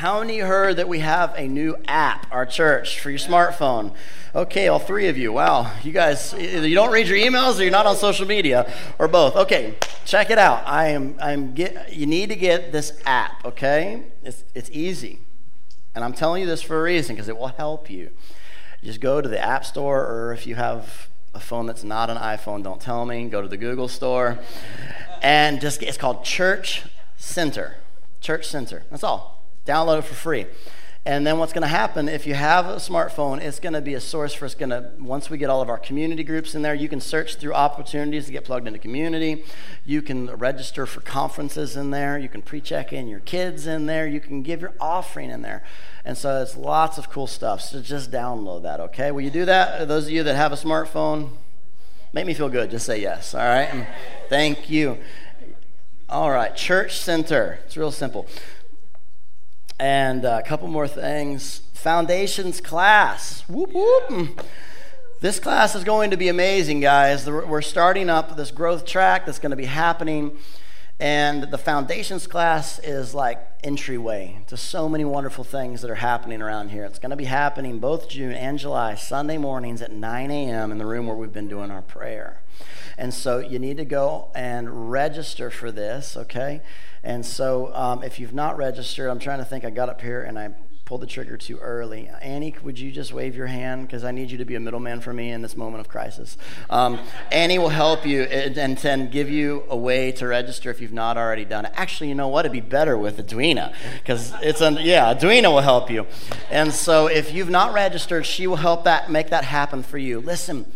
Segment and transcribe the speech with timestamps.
[0.00, 3.92] How many heard that we have a new app, our church, for your smartphone?
[4.34, 5.30] Okay, all three of you.
[5.30, 9.08] Wow, you guys, you don't read your emails or you're not on social media, or
[9.08, 9.36] both.
[9.36, 9.74] Okay,
[10.06, 10.66] check it out.
[10.66, 14.04] I am, I'm get, you need to get this app, okay?
[14.22, 15.18] It's, it's easy.
[15.94, 18.08] And I'm telling you this for a reason because it will help you.
[18.82, 22.16] Just go to the App Store, or if you have a phone that's not an
[22.16, 23.28] iPhone, don't tell me.
[23.28, 24.38] Go to the Google Store,
[25.20, 26.84] and just it's called Church
[27.18, 27.76] Center.
[28.22, 28.84] Church Center.
[28.90, 29.39] That's all.
[29.70, 30.46] Download it for free.
[31.06, 33.94] And then what's going to happen if you have a smartphone, it's going to be
[33.94, 36.62] a source for us going to once we get all of our community groups in
[36.62, 39.44] there, you can search through opportunities to get plugged into community.
[39.86, 42.18] You can register for conferences in there.
[42.18, 44.08] You can pre-check in your kids in there.
[44.08, 45.62] You can give your offering in there.
[46.04, 47.60] And so it's lots of cool stuff.
[47.60, 49.12] So just download that, okay?
[49.12, 49.86] Will you do that?
[49.86, 51.30] Those of you that have a smartphone,
[52.12, 52.72] make me feel good.
[52.72, 53.86] Just say yes, all right?
[54.28, 54.98] Thank you.
[56.08, 57.60] All right, Church Center.
[57.64, 58.26] It's real simple.
[59.80, 61.62] And uh, a couple more things.
[61.72, 63.48] Foundations class.
[63.48, 64.44] Whoop, whoop.
[65.22, 67.26] This class is going to be amazing, guys.
[67.26, 70.36] We're starting up this growth track that's going to be happening.
[70.98, 76.42] And the foundations class is like entryway to so many wonderful things that are happening
[76.42, 76.84] around here.
[76.84, 80.72] It's going to be happening both June and July, Sunday mornings at 9 a.m.
[80.72, 82.42] in the room where we've been doing our prayer.
[82.98, 86.60] And so you need to go and register for this, okay?
[87.02, 90.22] And so um, if you've not registered, I'm trying to think, I got up here
[90.22, 90.50] and I
[90.84, 92.10] pulled the trigger too early.
[92.20, 93.86] Annie, would you just wave your hand?
[93.86, 96.36] Because I need you to be a middleman for me in this moment of crisis.
[96.68, 96.98] Um,
[97.30, 100.92] Annie will help you and, and then give you a way to register if you've
[100.92, 101.72] not already done it.
[101.76, 102.44] Actually, you know what?
[102.44, 103.72] It'd be better with Edwina
[104.02, 106.08] because it's, a, yeah, Edwina will help you.
[106.50, 110.18] And so if you've not registered, she will help that make that happen for you.
[110.18, 110.66] Listen,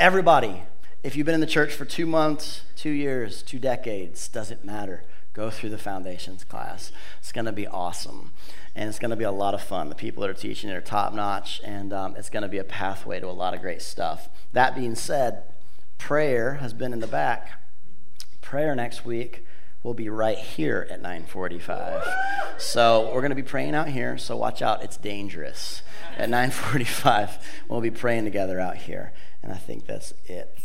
[0.00, 0.64] everybody,
[1.02, 5.04] if you've been in the church for two months, two years, two decades, doesn't matter
[5.32, 6.90] go through the foundations class.
[7.18, 8.32] It's going to be awesome.
[8.74, 9.88] And it's going to be a lot of fun.
[9.88, 12.58] The people that are teaching it are top notch, and um, it's going to be
[12.58, 14.28] a pathway to a lot of great stuff.
[14.52, 15.42] That being said,
[15.98, 17.62] prayer has been in the back.
[18.40, 19.44] Prayer next week
[19.82, 22.58] will be right here at 9:45.
[22.58, 24.18] So we're going to be praying out here.
[24.18, 25.82] So watch out; it's dangerous.
[26.16, 27.38] At 9:45,
[27.68, 29.12] we'll be praying together out here,
[29.42, 30.56] and I think that's it.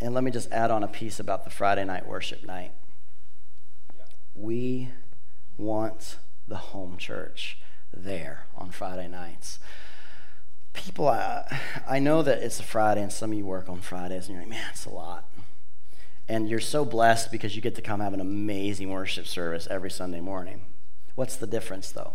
[0.00, 2.72] And let me just add on a piece about the Friday night worship night.
[4.34, 4.90] We
[5.56, 7.58] want the home church
[7.92, 9.58] there on Friday nights.
[10.74, 14.26] People, I, I know that it's a Friday and some of you work on Fridays
[14.26, 15.24] and you're like, man, it's a lot.
[16.28, 19.90] And you're so blessed because you get to come have an amazing worship service every
[19.90, 20.62] Sunday morning.
[21.14, 22.14] What's the difference, though?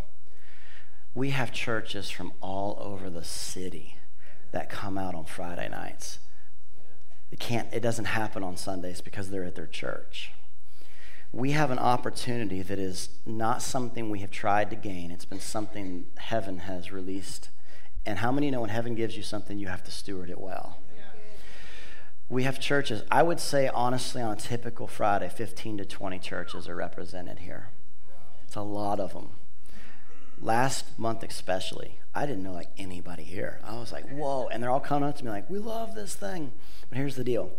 [1.15, 3.97] We have churches from all over the city
[4.51, 6.19] that come out on Friday nights.
[7.31, 10.33] It can't, it doesn't happen on Sundays because they're at their church
[11.33, 15.11] we have an opportunity that is not something we have tried to gain.
[15.11, 17.49] It's been something heaven has released.
[18.05, 20.79] And how many know when heaven gives you something, you have to steward it well?
[22.27, 23.03] We have churches.
[23.11, 27.69] I would say, honestly, on a typical Friday, 15 to 20 churches are represented here.
[28.45, 29.31] It's a lot of them.
[30.39, 33.59] Last month, especially, I didn't know like anybody here.
[33.63, 34.47] I was like, whoa.
[34.47, 36.51] And they're all coming up to me like, we love this thing.
[36.89, 37.51] But here's the deal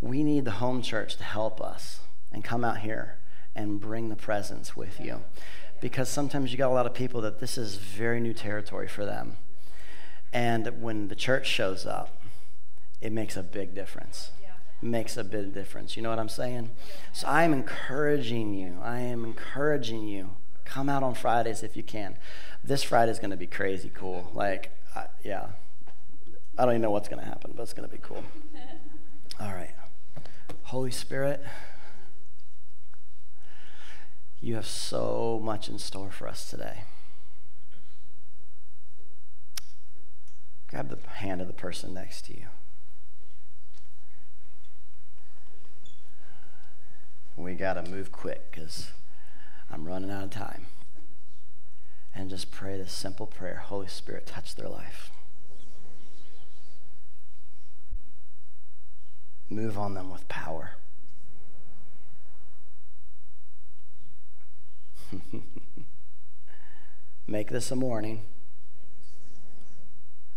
[0.00, 2.00] we need the home church to help us
[2.32, 3.16] and come out here
[3.54, 5.22] and bring the presence with you.
[5.80, 9.04] Because sometimes you got a lot of people that this is very new territory for
[9.04, 9.36] them.
[10.32, 12.20] And when the church shows up,
[13.00, 14.32] it makes a big difference.
[14.82, 15.96] It makes a big difference.
[15.96, 16.70] You know what I'm saying?
[17.12, 18.78] So I am encouraging you.
[18.82, 20.30] I am encouraging you.
[20.64, 22.16] Come out on Fridays if you can.
[22.62, 24.30] This Friday is going to be crazy cool.
[24.34, 25.48] Like, I, yeah.
[26.56, 28.24] I don't even know what's going to happen, but it's going to be cool.
[29.40, 29.74] All right.
[30.64, 31.44] Holy Spirit.
[34.40, 36.84] You have so much in store for us today.
[40.68, 42.46] Grab the hand of the person next to you.
[47.36, 48.90] We got to move quick because
[49.70, 50.66] I'm running out of time.
[52.14, 55.10] And just pray this simple prayer Holy Spirit, touch their life.
[59.50, 60.72] Move on them with power.
[67.26, 68.26] Make this a morning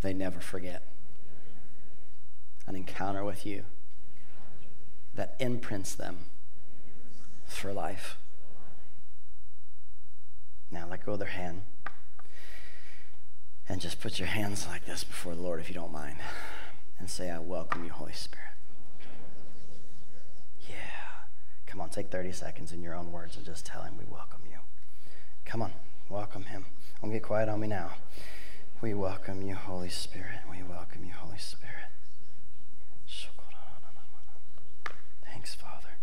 [0.01, 0.83] they never forget.
[2.65, 3.63] An encounter with you
[5.15, 6.17] that imprints them
[7.45, 8.17] for life.
[10.71, 11.61] Now let go of their hand
[13.69, 16.17] and just put your hands like this before the Lord if you don't mind
[16.99, 18.43] and say, I welcome you, Holy Spirit.
[20.69, 20.75] Yeah.
[21.65, 24.41] Come on, take 30 seconds in your own words and just tell him we welcome.
[24.49, 24.57] You.
[25.45, 25.71] Come on.
[26.09, 26.65] Welcome him.
[27.01, 27.91] Don't get quiet on me now.
[28.81, 30.39] We welcome you, Holy Spirit.
[30.49, 31.73] We welcome you, Holy Spirit.
[35.25, 35.97] Thanks, Father.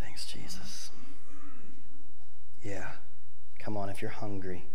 [0.00, 0.90] Thanks, Jesus.
[2.62, 2.90] Yeah.
[3.60, 4.66] Come on, if you're hungry,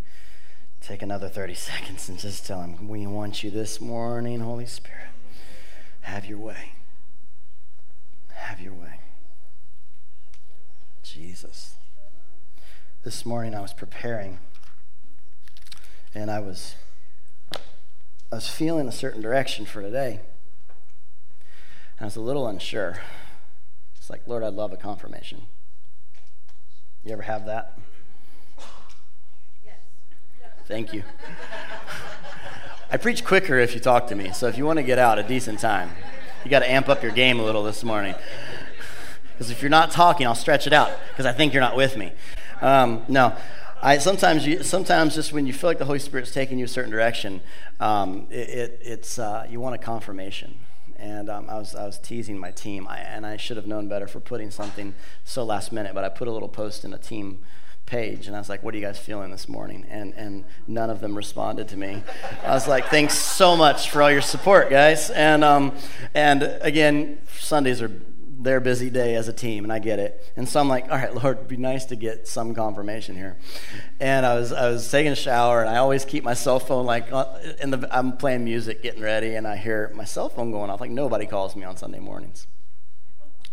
[0.80, 5.10] take another 30 seconds and just tell him, We want you this morning, Holy Spirit.
[6.00, 6.72] Have your way.
[8.32, 8.98] Have your way.
[11.04, 11.74] Jesus.
[13.04, 14.40] This morning I was preparing
[16.16, 16.74] and I was
[18.32, 20.18] I was feeling a certain direction for today.
[22.00, 22.98] I was a little unsure.
[23.96, 25.42] It's like, Lord, I'd love a confirmation.
[27.04, 27.78] You ever have that?
[30.72, 31.02] Thank you.
[32.90, 35.18] I preach quicker if you talk to me, so if you want to get out
[35.18, 35.90] a decent time,
[36.42, 38.14] you got to amp up your game a little this morning.
[39.34, 41.98] Because if you're not talking, I'll stretch it out because I think you're not with
[41.98, 42.10] me.
[42.62, 43.36] Um, no,
[43.82, 46.68] I sometimes you, sometimes just when you feel like the Holy Spirit's taking you a
[46.68, 47.42] certain direction,
[47.78, 50.58] um, it, it, it's uh, you want a confirmation.
[50.96, 53.88] And um, I was I was teasing my team, I, and I should have known
[53.88, 55.92] better for putting something so last minute.
[55.92, 57.40] But I put a little post in a team
[57.92, 59.84] page and I was like, What are you guys feeling this morning?
[59.90, 62.02] And, and none of them responded to me.
[62.42, 65.10] I was like, Thanks so much for all your support, guys.
[65.10, 65.76] And, um,
[66.14, 67.92] and again, Sundays are
[68.38, 70.32] their busy day as a team, and I get it.
[70.36, 73.36] And so I'm like, all right, Lord, it'd be nice to get some confirmation here.
[74.00, 76.86] And I was I was taking a shower, and I always keep my cell phone
[76.86, 77.26] like uh,
[77.60, 80.80] in the I'm playing music, getting ready, and I hear my cell phone going off.
[80.80, 82.46] Like nobody calls me on Sunday mornings.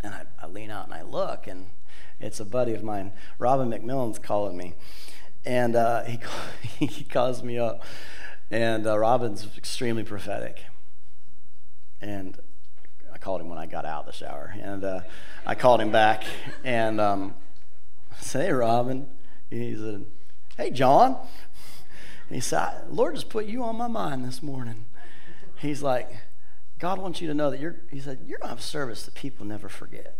[0.01, 1.67] And I, I lean out and I look, and
[2.19, 4.75] it's a buddy of mine, Robin McMillan's calling me,
[5.45, 6.19] and uh, he
[6.85, 7.83] he calls me up,
[8.51, 10.63] and uh, Robin's extremely prophetic,
[12.01, 12.37] and
[13.13, 15.01] I called him when I got out of the shower, and uh,
[15.45, 16.23] I called him back
[16.63, 17.33] and um,
[18.11, 19.07] I said, "Hey, Robin."
[19.49, 20.05] He said,
[20.57, 21.17] "Hey, John."
[22.29, 24.85] He said, "Lord just put you on my mind this morning."
[25.57, 26.11] He's like,
[26.77, 29.45] "God wants you to know that you're." He said, "You're gonna have service that people
[29.45, 30.17] never forget."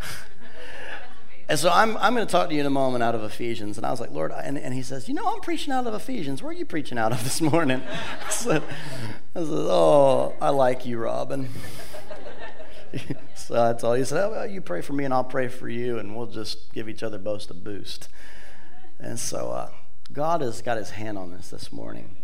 [1.48, 3.76] And so I'm, I'm going to talk to you in a moment out of Ephesians.
[3.76, 5.94] And I was like, Lord, and, and he says, You know, I'm preaching out of
[5.94, 6.42] Ephesians.
[6.42, 7.82] Where are you preaching out of this morning?
[8.26, 8.62] I said,
[9.34, 11.48] I said Oh, I like you, Robin.
[13.36, 13.94] so that's all.
[13.94, 16.72] He said, oh, You pray for me, and I'll pray for you, and we'll just
[16.72, 18.08] give each other both a boost.
[18.98, 19.70] And so uh,
[20.12, 22.15] God has got his hand on this this morning.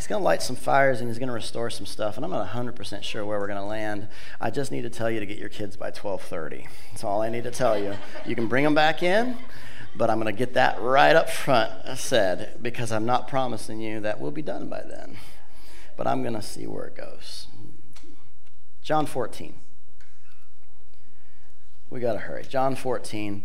[0.00, 2.16] He's going to light some fires and he's going to restore some stuff.
[2.16, 4.08] And I'm not 100% sure where we're going to land.
[4.40, 6.66] I just need to tell you to get your kids by 12:30.
[6.90, 7.94] That's all I need to tell you.
[8.24, 9.36] You can bring them back in,
[9.94, 14.00] but I'm going to get that right up front said because I'm not promising you
[14.00, 15.18] that we'll be done by then.
[15.98, 17.48] But I'm going to see where it goes.
[18.82, 19.54] John 14.
[21.90, 22.44] We got to hurry.
[22.44, 23.42] John 14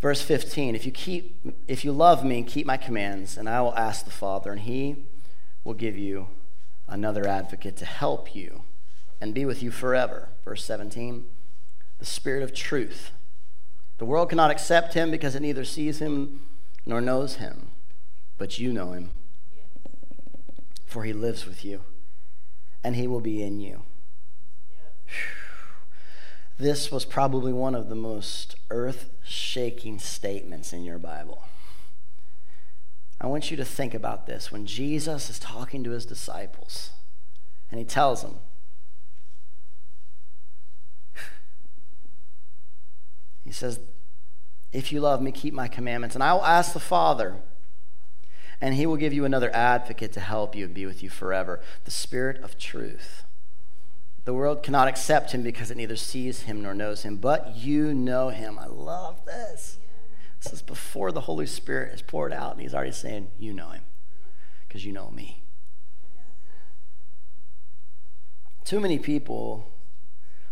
[0.00, 3.74] verse 15 if you keep if you love me keep my commands and i will
[3.74, 5.08] ask the father and he
[5.64, 6.28] will give you
[6.86, 8.62] another advocate to help you
[9.20, 10.28] and be with you forever.
[10.44, 11.26] Verse 17
[11.98, 13.10] the Spirit of truth.
[13.98, 16.42] The world cannot accept him because it neither sees him
[16.86, 17.70] nor knows him,
[18.38, 19.10] but you know him.
[20.86, 21.82] For he lives with you,
[22.82, 23.82] and he will be in you.
[26.56, 31.44] This was probably one of the most earth shaking statements in your Bible.
[33.20, 34.52] I want you to think about this.
[34.52, 36.90] When Jesus is talking to his disciples,
[37.70, 38.36] and he tells them,
[43.44, 43.80] He says,
[44.72, 46.14] If you love me, keep my commandments.
[46.14, 47.36] And I will ask the Father,
[48.60, 51.60] and he will give you another advocate to help you and be with you forever
[51.84, 53.24] the Spirit of truth.
[54.24, 57.94] The world cannot accept him because it neither sees him nor knows him, but you
[57.94, 58.58] know him.
[58.58, 59.78] I love this.
[60.42, 63.70] This is before the Holy Spirit is poured out, and he's already saying, You know
[63.70, 63.82] him,
[64.66, 65.42] because you know me.
[68.64, 69.72] Too many people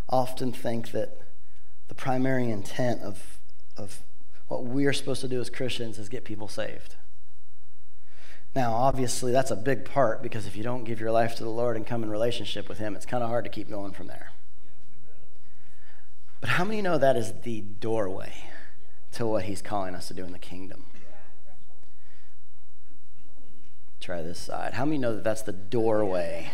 [0.08, 1.18] often think that
[1.88, 3.38] the primary intent of,
[3.76, 4.02] of
[4.48, 6.96] what we are supposed to do as Christians is get people saved.
[8.54, 11.50] Now, obviously, that's a big part because if you don't give your life to the
[11.50, 14.06] Lord and come in relationship with Him, it's kind of hard to keep going from
[14.06, 14.30] there.
[16.40, 18.32] But how many know that is the doorway?
[19.12, 20.84] To what he's calling us to do in the kingdom.
[24.00, 24.74] Try this side.
[24.74, 26.50] How many know that that's the doorway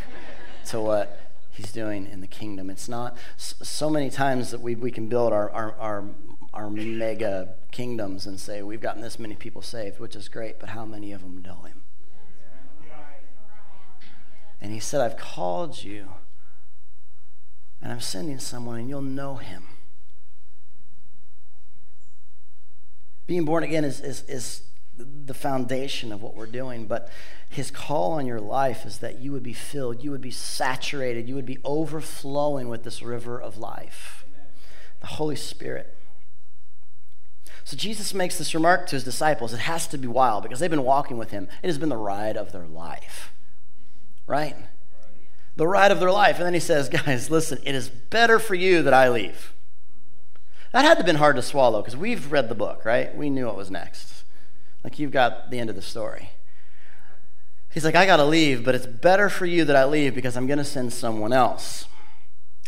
[0.67, 2.71] to what he's doing in the kingdom?
[2.71, 6.05] It's not so many times that we, we can build our, our, our,
[6.55, 10.71] our mega kingdoms and say, we've gotten this many people saved, which is great, but
[10.71, 11.83] how many of them know him?
[14.61, 16.09] And he said, I've called you,
[17.83, 19.65] and I'm sending someone, and you'll know him
[23.27, 24.63] Being born again is, is, is
[24.97, 27.09] the foundation of what we're doing, but
[27.49, 31.29] his call on your life is that you would be filled, you would be saturated,
[31.29, 34.25] you would be overflowing with this river of life,
[35.01, 35.95] the Holy Spirit.
[37.65, 39.53] So Jesus makes this remark to his disciples.
[39.53, 41.49] It has to be wild because they've been walking with him.
[41.63, 43.33] It has been the ride of their life,
[44.27, 44.57] right?
[45.57, 46.37] The ride of their life.
[46.37, 49.53] And then he says, Guys, listen, it is better for you that I leave.
[50.73, 53.15] That had to have been hard to swallow because we've read the book, right?
[53.15, 54.25] We knew what was next.
[54.83, 56.31] Like you've got the end of the story.
[57.71, 60.37] He's like, I got to leave, but it's better for you that I leave because
[60.37, 61.87] I'm going to send someone else.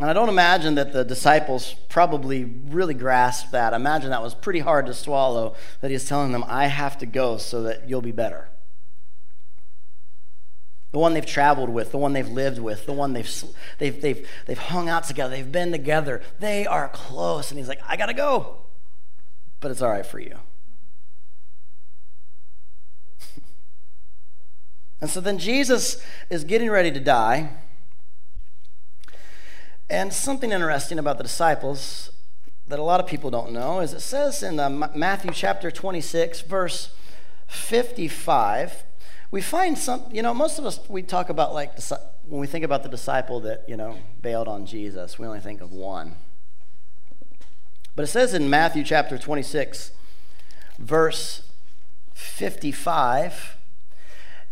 [0.00, 3.72] And I don't imagine that the disciples probably really grasped that.
[3.72, 7.06] I imagine that was pretty hard to swallow that he's telling them, I have to
[7.06, 8.48] go so that you'll be better.
[10.94, 13.28] The one they've traveled with, the one they've lived with, the one they've,
[13.78, 16.22] they've, they've, they've hung out together, they've been together.
[16.38, 17.50] They are close.
[17.50, 18.58] And he's like, I got to go,
[19.58, 20.38] but it's all right for you.
[25.00, 27.50] and so then Jesus is getting ready to die.
[29.90, 32.12] And something interesting about the disciples
[32.68, 36.42] that a lot of people don't know is it says in uh, Matthew chapter 26,
[36.42, 36.94] verse
[37.48, 38.84] 55,
[39.34, 41.76] we find some, you know, most of us, we talk about like,
[42.28, 45.60] when we think about the disciple that, you know, bailed on Jesus, we only think
[45.60, 46.14] of one.
[47.96, 49.90] But it says in Matthew chapter 26,
[50.78, 51.50] verse
[52.12, 53.56] 55,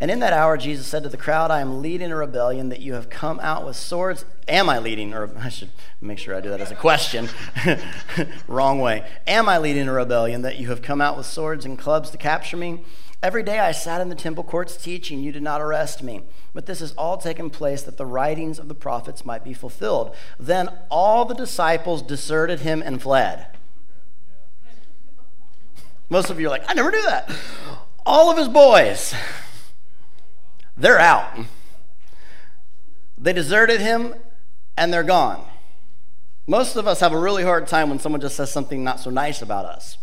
[0.01, 2.81] and in that hour, Jesus said to the crowd, I am leading a rebellion that
[2.81, 4.25] you have come out with swords.
[4.49, 5.13] Am I leading?
[5.13, 5.69] Or I should
[6.01, 7.29] make sure I do that as a question.
[8.49, 9.09] Wrong way.
[9.27, 12.17] Am I leading a rebellion that you have come out with swords and clubs to
[12.17, 12.81] capture me?
[13.23, 15.21] Every day I sat in the temple courts teaching.
[15.21, 16.23] You did not arrest me.
[16.53, 20.13] But this has all taken place that the writings of the prophets might be fulfilled.
[20.37, 23.47] Then all the disciples deserted him and fled.
[26.09, 27.31] Most of you are like, I never knew that.
[28.05, 29.15] All of his boys
[30.75, 31.31] they're out.
[33.17, 34.15] They deserted him
[34.75, 35.45] and they're gone.
[36.45, 39.09] Most of us have a really hard time when someone just says something not so
[39.09, 39.97] nice about us.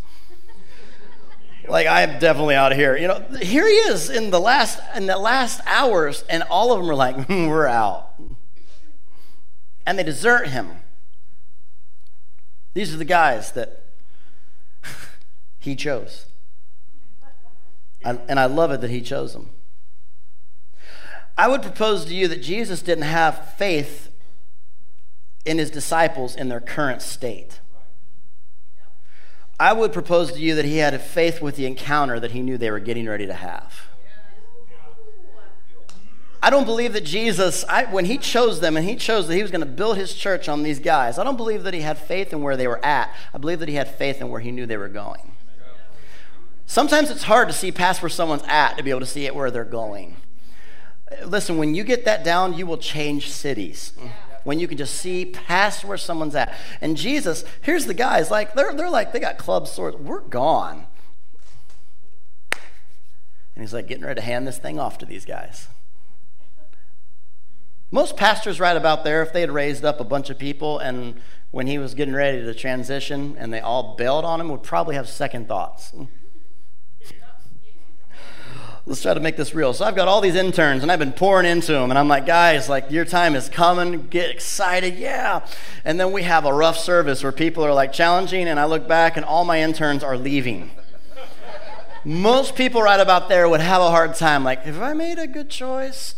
[1.70, 2.96] Like I'm definitely out of here.
[2.96, 6.80] You know, here he is in the last in the last hours, and all of
[6.80, 8.10] them are like, "We're out,"
[9.86, 10.82] and they desert him.
[12.74, 13.82] These are the guys that
[15.58, 16.26] he chose,
[18.02, 19.50] and I love it that he chose them.
[21.36, 24.10] I would propose to you that Jesus didn't have faith
[25.46, 27.60] in his disciples in their current state.
[29.60, 32.40] I would propose to you that he had a faith with the encounter that he
[32.40, 33.88] knew they were getting ready to have.
[36.42, 39.42] I don't believe that Jesus, I, when he chose them and he chose that he
[39.42, 41.98] was going to build his church on these guys, I don't believe that he had
[41.98, 43.14] faith in where they were at.
[43.34, 45.32] I believe that he had faith in where he knew they were going.
[46.64, 49.34] Sometimes it's hard to see past where someone's at to be able to see it
[49.34, 50.16] where they're going.
[51.26, 53.92] Listen, when you get that down, you will change cities.
[54.50, 56.52] When you can just see past where someone's at.
[56.80, 59.96] And Jesus, here's the guys, like, they're, they're like, they got club swords.
[59.96, 60.86] We're gone.
[62.50, 65.68] And he's like getting ready to hand this thing off to these guys.
[67.92, 71.20] Most pastors right about there, if they had raised up a bunch of people and
[71.52, 74.96] when he was getting ready to transition and they all bailed on him, would probably
[74.96, 75.92] have second thoughts
[78.90, 79.72] let's try to make this real.
[79.72, 82.26] So I've got all these interns and I've been pouring into them and I'm like,
[82.26, 84.08] guys, like your time is coming.
[84.08, 84.98] Get excited.
[84.98, 85.46] Yeah.
[85.84, 88.88] And then we have a rough service where people are like challenging and I look
[88.88, 90.72] back and all my interns are leaving.
[92.04, 95.28] Most people right about there would have a hard time like, have I made a
[95.28, 96.16] good choice?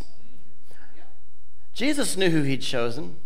[1.75, 3.17] Jesus knew who he'd chosen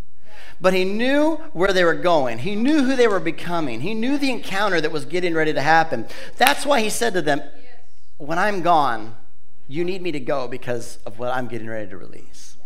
[0.58, 2.38] but he knew where they were going.
[2.38, 3.82] He knew who they were becoming.
[3.82, 6.06] He knew the encounter that was getting ready to happen.
[6.38, 7.42] That's why he said to them,
[8.16, 9.14] When I'm gone,
[9.68, 12.56] you need me to go because of what I'm getting ready to release.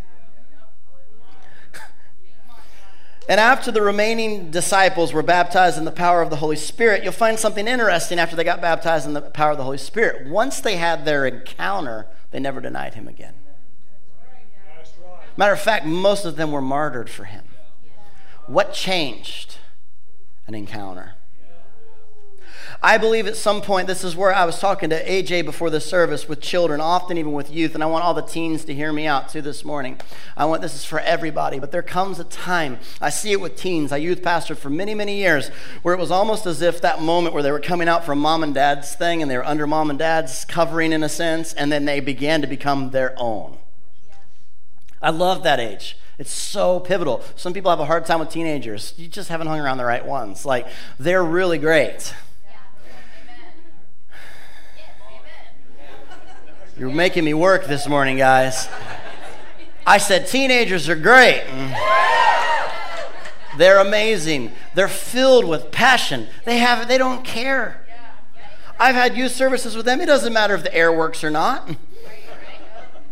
[3.28, 7.12] and after the remaining disciples were baptized in the power of the Holy Spirit, you'll
[7.12, 10.26] find something interesting after they got baptized in the power of the Holy Spirit.
[10.28, 13.34] Once they had their encounter, they never denied him again.
[15.36, 17.44] Matter of fact, most of them were martyred for him.
[18.46, 19.56] What changed?
[20.46, 21.14] An encounter.
[22.82, 25.82] I believe at some point, this is where I was talking to AJ before the
[25.82, 28.90] service with children, often even with youth, and I want all the teens to hear
[28.90, 30.00] me out too this morning.
[30.34, 33.54] I want this is for everybody, but there comes a time, I see it with
[33.54, 33.92] teens.
[33.92, 35.50] I youth pastored for many, many years,
[35.82, 38.42] where it was almost as if that moment where they were coming out from mom
[38.42, 41.70] and dad's thing and they were under mom and dad's covering in a sense, and
[41.70, 43.58] then they began to become their own.
[45.02, 45.98] I love that age.
[46.18, 47.22] It's so pivotal.
[47.36, 48.94] Some people have a hard time with teenagers.
[48.96, 50.46] You just haven't hung around the right ones.
[50.46, 50.66] Like,
[50.98, 52.14] they're really great.
[56.80, 58.66] You're making me work this morning, guys.
[59.86, 61.44] I said teenagers are great.
[63.58, 64.52] They're amazing.
[64.74, 66.28] They're filled with passion.
[66.46, 67.84] They have they don't care.
[68.78, 70.00] I've had youth services with them.
[70.00, 71.68] It doesn't matter if the air works or not.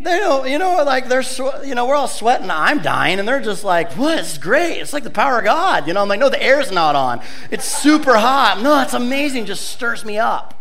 [0.00, 1.24] They don't, you know, like they're,
[1.62, 2.50] you know, we're all sweating.
[2.50, 4.16] I'm dying, and they're just like, "What?
[4.18, 4.78] It's great.
[4.78, 7.20] It's like the power of God." You know, I'm like, "No, the air's not on.
[7.50, 8.62] It's super hot.
[8.62, 9.44] No, it's amazing.
[9.44, 10.57] Just stirs me up."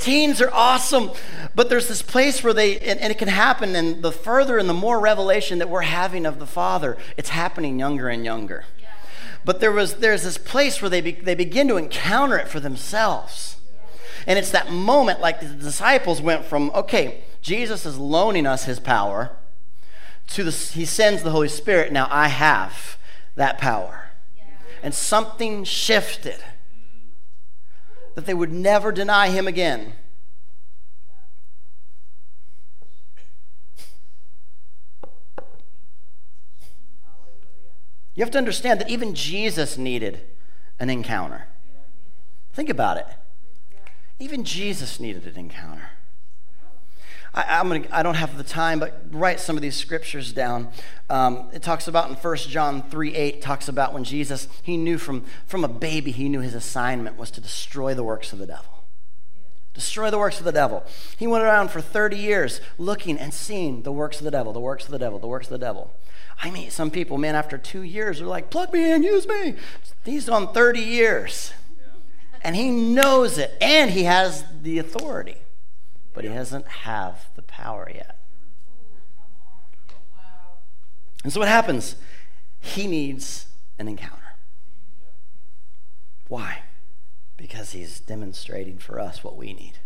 [0.00, 1.10] Teens are awesome,
[1.54, 4.68] but there's this place where they, and, and, it can happen, and the further and
[4.68, 8.64] the more revelation that we're having of the Father, it's happening younger and younger.
[9.44, 12.60] But there was, there's this place where they, be, they begin to encounter it for
[12.60, 13.56] themselves.
[14.26, 18.80] And it's that moment, like the disciples went from, okay, Jesus is loaning us his
[18.80, 19.36] power,
[20.28, 21.92] to the, he sends the Holy Spirit.
[21.92, 22.98] Now I have
[23.34, 24.10] that power.
[24.82, 26.42] And something shifted
[28.20, 29.94] that they would never deny him again.
[38.14, 40.20] You have to understand that even Jesus needed
[40.78, 41.46] an encounter.
[42.52, 43.06] Think about it.
[44.18, 45.89] Even Jesus needed an encounter.
[47.32, 50.68] I, am gonna, I don't have the time, but write some of these scriptures down.
[51.08, 54.98] Um, it talks about in 1 John 3 8, talks about when Jesus, he knew
[54.98, 58.46] from, from a baby, he knew his assignment was to destroy the works of the
[58.46, 58.84] devil.
[59.74, 60.84] Destroy the works of the devil.
[61.16, 64.58] He went around for 30 years looking and seeing the works of the devil, the
[64.58, 65.94] works of the devil, the works of the devil.
[66.42, 69.54] I meet some people, man, after two years, they're like, plug me in, use me.
[70.04, 71.52] He's on 30 years.
[72.42, 75.36] And he knows it, and he has the authority
[76.20, 78.18] but he doesn't have the power yet.
[81.24, 81.96] And so what happens?
[82.60, 83.46] He needs
[83.78, 84.34] an encounter.
[86.28, 86.64] Why?
[87.38, 89.78] Because he's demonstrating for us what we need.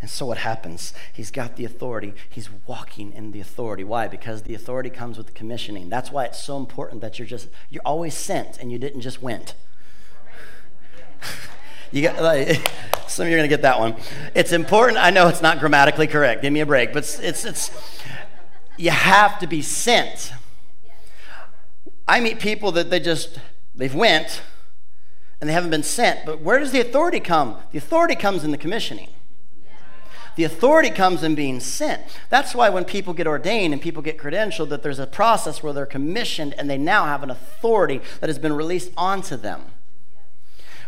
[0.00, 0.94] And so what happens?
[1.12, 2.14] He's got the authority.
[2.30, 3.82] He's walking in the authority.
[3.82, 4.06] Why?
[4.06, 5.88] Because the authority comes with the commissioning.
[5.88, 9.20] That's why it's so important that you're just you're always sent and you didn't just
[9.20, 9.56] went.
[11.94, 12.60] You got like,
[13.06, 13.94] some of you are going to get that one.
[14.34, 14.98] It's important.
[14.98, 16.42] I know it's not grammatically correct.
[16.42, 17.70] Give me a break, but it's, it's, it's
[18.76, 20.32] you have to be sent.
[22.08, 23.38] I meet people that they just
[23.76, 24.42] they've went
[25.40, 26.26] and they haven't been sent.
[26.26, 27.58] But where does the authority come?
[27.70, 29.10] The authority comes in the commissioning.
[30.34, 32.02] The authority comes in being sent.
[32.28, 35.72] That's why when people get ordained and people get credentialed, that there's a process where
[35.72, 39.73] they're commissioned and they now have an authority that has been released onto them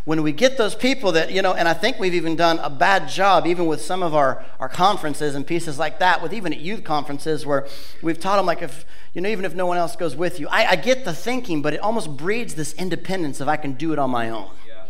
[0.06, 2.70] when we get those people that, you know, and I think we've even done a
[2.70, 6.52] bad job, even with some of our, our conferences and pieces like that, with even
[6.52, 7.66] at youth conferences where
[8.02, 10.46] we've taught them, like, if, you know, even if no one else goes with you.
[10.46, 13.92] I, I get the thinking, but it almost breeds this independence of I can do
[13.92, 14.48] it on my own.
[14.68, 14.84] Yeah.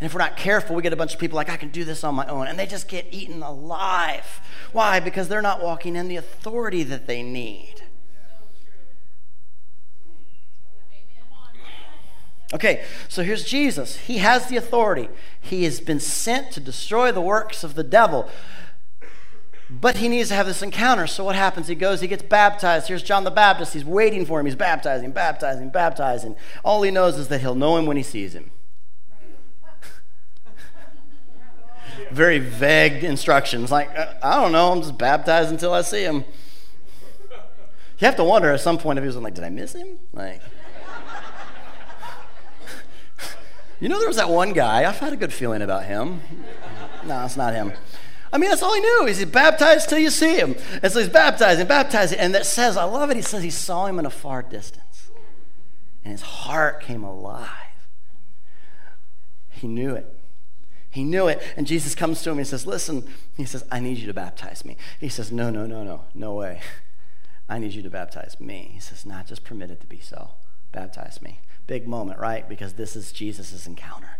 [0.00, 1.84] And if we're not careful, we get a bunch of people like, I can do
[1.84, 2.48] this on my own.
[2.48, 4.40] And they just get eaten alive.
[4.72, 4.98] Why?
[4.98, 7.81] Because they're not walking in the authority that they need.
[12.52, 13.96] Okay, so here's Jesus.
[13.96, 15.08] He has the authority.
[15.40, 18.28] He has been sent to destroy the works of the devil.
[19.80, 21.06] But he needs to have this encounter.
[21.06, 21.68] So what happens?
[21.68, 22.88] He goes, he gets baptized.
[22.88, 23.72] Here's John the Baptist.
[23.72, 24.44] He's waiting for him.
[24.44, 26.36] He's baptizing, baptizing, baptizing.
[26.62, 28.50] All he knows is that he'll know him when he sees him.
[32.10, 33.70] Very vague instructions.
[33.70, 34.72] Like, uh, I don't know.
[34.72, 36.24] I'm just baptized until I see him.
[37.98, 39.98] You have to wonder at some point if he was like, did I miss him?
[40.12, 40.42] Like,
[43.82, 46.20] You know, there was that one guy, I've had a good feeling about him.
[47.04, 47.72] no, it's not him.
[48.32, 49.06] I mean, that's all he knew.
[49.06, 50.54] He's baptized till you see him.
[50.84, 52.20] And so he's baptizing, baptizing.
[52.20, 53.16] And that says, I love it.
[53.16, 55.10] He says he saw him in a far distance.
[56.04, 57.48] And his heart came alive.
[59.50, 60.16] He knew it.
[60.88, 61.42] He knew it.
[61.56, 63.04] And Jesus comes to him and says, Listen,
[63.36, 64.76] he says, I need you to baptize me.
[65.00, 66.60] He says, No, no, no, no, no way.
[67.48, 68.70] I need you to baptize me.
[68.74, 70.34] He says, Not just permitted to be so.
[70.70, 72.48] Baptize me big moment, right?
[72.48, 74.18] Because this is Jesus' encounter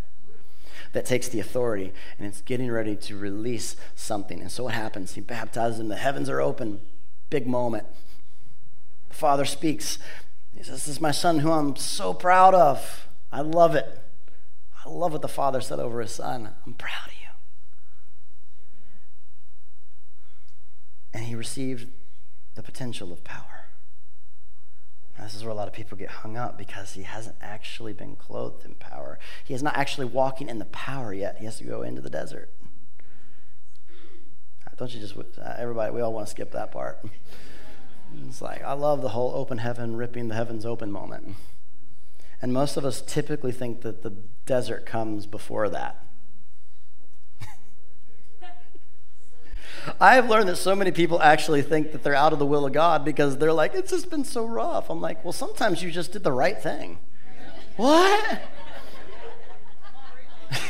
[0.92, 4.40] that takes the authority and it's getting ready to release something.
[4.40, 5.14] And so what happens?
[5.14, 6.80] He baptizes him, the heavens are open,
[7.30, 7.86] big moment.
[9.08, 9.98] The Father speaks.
[10.56, 13.08] He says, This is my son who I'm so proud of.
[13.30, 14.00] I love it.
[14.84, 16.54] I love what the Father said over his son.
[16.66, 17.28] I'm proud of you.
[21.14, 21.88] And he received
[22.54, 23.51] the potential of power.
[25.22, 28.16] This is where a lot of people get hung up because he hasn't actually been
[28.16, 29.18] clothed in power.
[29.44, 31.38] He is not actually walking in the power yet.
[31.38, 32.50] He has to go into the desert.
[34.76, 37.04] Don't you just, uh, everybody, we all want to skip that part.
[38.28, 41.34] It's like, I love the whole open heaven, ripping the heavens open moment.
[42.42, 44.10] And most of us typically think that the
[44.44, 46.01] desert comes before that.
[50.00, 52.72] I've learned that so many people actually think that they're out of the will of
[52.72, 54.90] God because they're like, it's just been so rough.
[54.90, 56.98] I'm like, well, sometimes you just did the right thing.
[57.76, 58.42] what?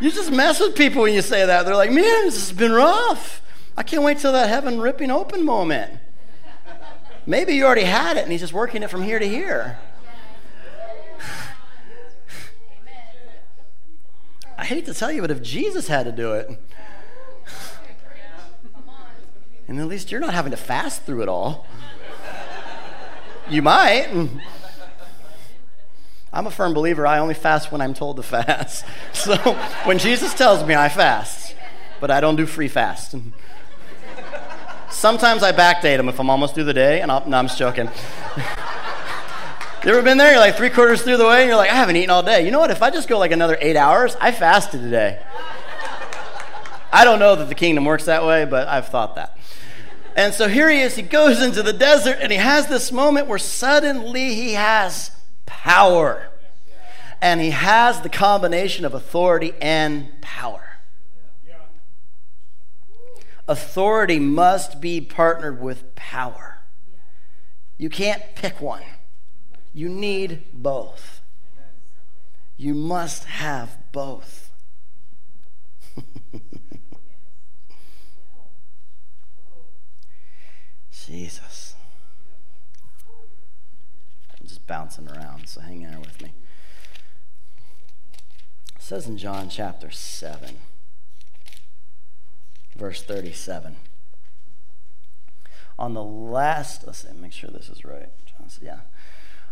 [0.00, 1.64] you just mess with people when you say that.
[1.64, 3.42] They're like, man, this has been rough.
[3.76, 6.00] I can't wait till that heaven ripping open moment.
[7.26, 9.78] Maybe you already had it and he's just working it from here to here.
[14.58, 16.48] I hate to tell you, but if Jesus had to do it,
[19.68, 21.66] and at least you're not having to fast through it all.
[23.50, 24.08] You might.
[26.32, 27.06] I'm a firm believer.
[27.06, 28.84] I only fast when I'm told to fast.
[29.12, 29.36] So
[29.84, 31.54] when Jesus tells me, I fast,
[32.00, 33.14] but I don't do free fast.
[34.90, 37.58] Sometimes I backdate them if I'm almost through the day, and I'll, no, I'm just
[37.58, 37.86] joking.
[39.84, 40.32] you ever been there?
[40.32, 42.44] You're like three quarters through the way, and you're like, I haven't eaten all day.
[42.44, 42.70] You know what?
[42.70, 45.20] If I just go like another eight hours, I fasted today.
[46.92, 49.37] I don't know that the kingdom works that way, but I've thought that.
[50.18, 50.96] And so here he is.
[50.96, 55.12] He goes into the desert, and he has this moment where suddenly he has
[55.46, 56.30] power.
[57.22, 60.80] And he has the combination of authority and power.
[63.46, 66.62] Authority must be partnered with power.
[67.76, 68.82] You can't pick one,
[69.72, 71.20] you need both.
[72.56, 74.47] You must have both.
[81.08, 81.74] Jesus.
[84.30, 86.32] I'm just bouncing around, so hang in there with me.
[88.76, 90.56] It says in John chapter 7
[92.76, 93.76] verse 37.
[95.78, 98.10] On the last, let's see, make sure this is right.
[98.62, 98.80] Yeah.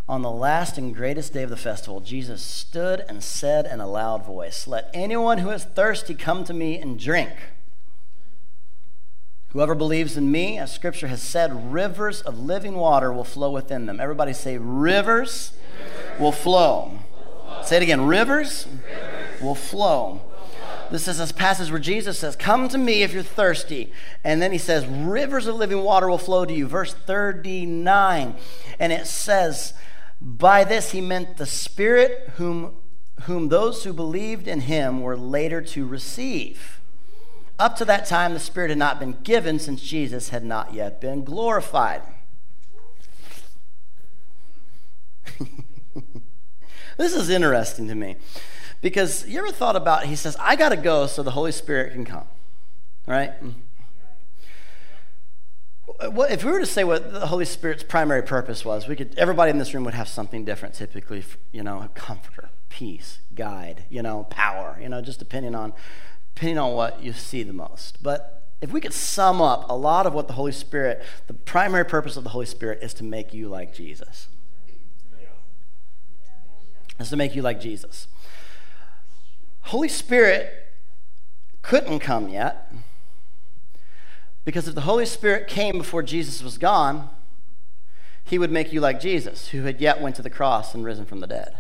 [0.08, 3.88] On the last and greatest day of the festival, Jesus stood and said in a
[3.88, 7.32] loud voice, Let anyone who is thirsty come to me and drink.
[9.56, 13.86] Whoever believes in me, as scripture has said, rivers of living water will flow within
[13.86, 13.98] them.
[13.98, 15.52] Everybody say, Rivers,
[16.20, 16.98] will flow.
[17.64, 18.66] Say it again, rivers,
[19.40, 20.20] will flow
[20.90, 23.92] this is a passage where Jesus says, Come to me if you're thirsty.
[24.22, 26.66] And then he says, Rivers of living water will flow to you.
[26.68, 28.36] Verse 39.
[28.78, 29.74] And it says,
[30.20, 32.76] By this he meant the Spirit whom,
[33.22, 36.75] whom those who believed in him were later to receive.
[37.58, 41.00] Up to that time, the Spirit had not been given since Jesus had not yet
[41.00, 42.02] been glorified.
[46.98, 48.16] this is interesting to me.
[48.82, 51.92] Because you ever thought about, he says, I got to go so the Holy Spirit
[51.92, 52.28] can come,
[53.06, 53.32] right?
[56.00, 59.50] if we were to say what the Holy Spirit's primary purpose was, we could, everybody
[59.50, 64.02] in this room would have something different typically, you know, a comforter, peace, guide, you
[64.02, 65.72] know, power, you know, just depending on,
[66.36, 68.02] depending on what you see the most.
[68.02, 71.84] But if we could sum up a lot of what the Holy Spirit, the primary
[71.84, 74.28] purpose of the Holy Spirit is to make you like Jesus.
[77.00, 78.06] Is to make you like Jesus.
[79.62, 80.52] Holy Spirit
[81.62, 82.70] couldn't come yet
[84.44, 87.08] because if the Holy Spirit came before Jesus was gone,
[88.24, 91.06] he would make you like Jesus, who had yet went to the cross and risen
[91.06, 91.56] from the dead.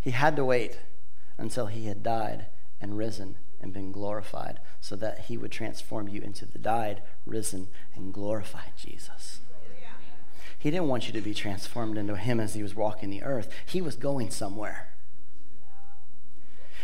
[0.00, 0.80] He had to wait
[1.38, 2.46] until he had died
[2.80, 7.68] and risen and been glorified so that he would transform you into the died, risen,
[7.94, 9.40] and glorified Jesus.
[10.58, 13.50] He didn't want you to be transformed into him as he was walking the earth.
[13.64, 14.88] He was going somewhere.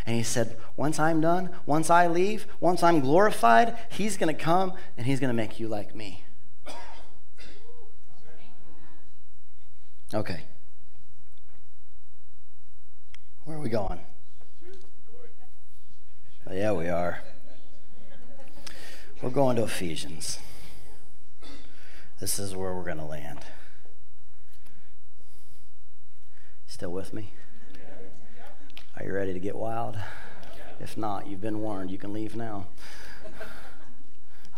[0.05, 4.41] And he said, Once I'm done, once I leave, once I'm glorified, he's going to
[4.41, 6.25] come and he's going to make you like me.
[10.15, 10.43] Okay.
[13.45, 14.01] Where are we going?
[16.45, 17.23] Oh, yeah, we are.
[19.23, 20.41] We're going to Ephesians.
[22.19, 23.39] This is where we're going to land.
[26.67, 27.33] Still with me?
[28.97, 29.97] Are you ready to get wild?
[30.81, 31.93] If not, you've been warned.
[31.93, 32.67] You can leave now.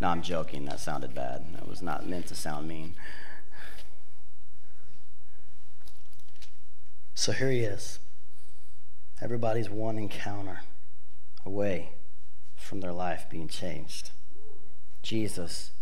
[0.01, 0.65] No, I'm joking.
[0.65, 1.45] That sounded bad.
[1.53, 2.95] That was not meant to sound mean.
[7.15, 7.99] So here he is.
[9.21, 10.61] Everybody's one encounter
[11.45, 11.93] away
[12.57, 14.11] from their life being changed.
[15.03, 15.73] Jesus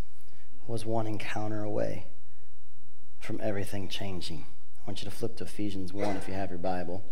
[0.67, 2.07] was one encounter away
[3.19, 4.47] from everything changing.
[4.81, 7.05] I want you to flip to Ephesians 1 if you have your Bible.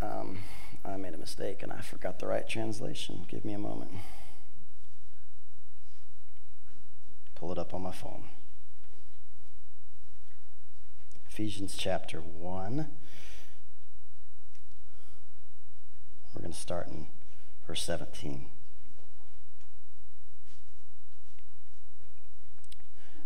[0.00, 0.38] Um,
[0.84, 3.26] I made a mistake and I forgot the right translation.
[3.28, 3.90] Give me a moment.
[7.34, 8.24] Pull it up on my phone.
[11.38, 12.88] Ephesians chapter 1.
[16.34, 17.08] We're going to start in
[17.66, 18.46] verse 17.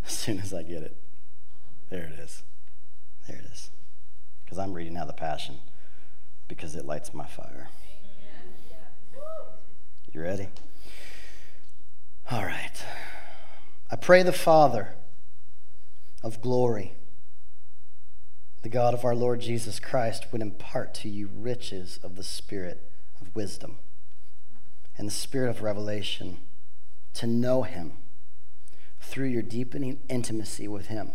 [0.05, 0.97] As soon as I get it,
[1.89, 2.43] there it is.
[3.29, 3.71] There it is.
[4.45, 5.59] Because I'm reading out the Passion
[6.49, 7.69] because it lights my fire.
[10.13, 10.49] You ready?
[12.29, 12.85] All right.
[13.89, 14.95] I pray the Father
[16.25, 16.95] of glory,
[18.63, 22.91] the God of our Lord Jesus Christ, would impart to you riches of the Spirit
[23.21, 23.79] of wisdom
[24.97, 26.39] and the Spirit of revelation
[27.15, 27.93] to know Him
[29.01, 31.13] through your deepening intimacy with Him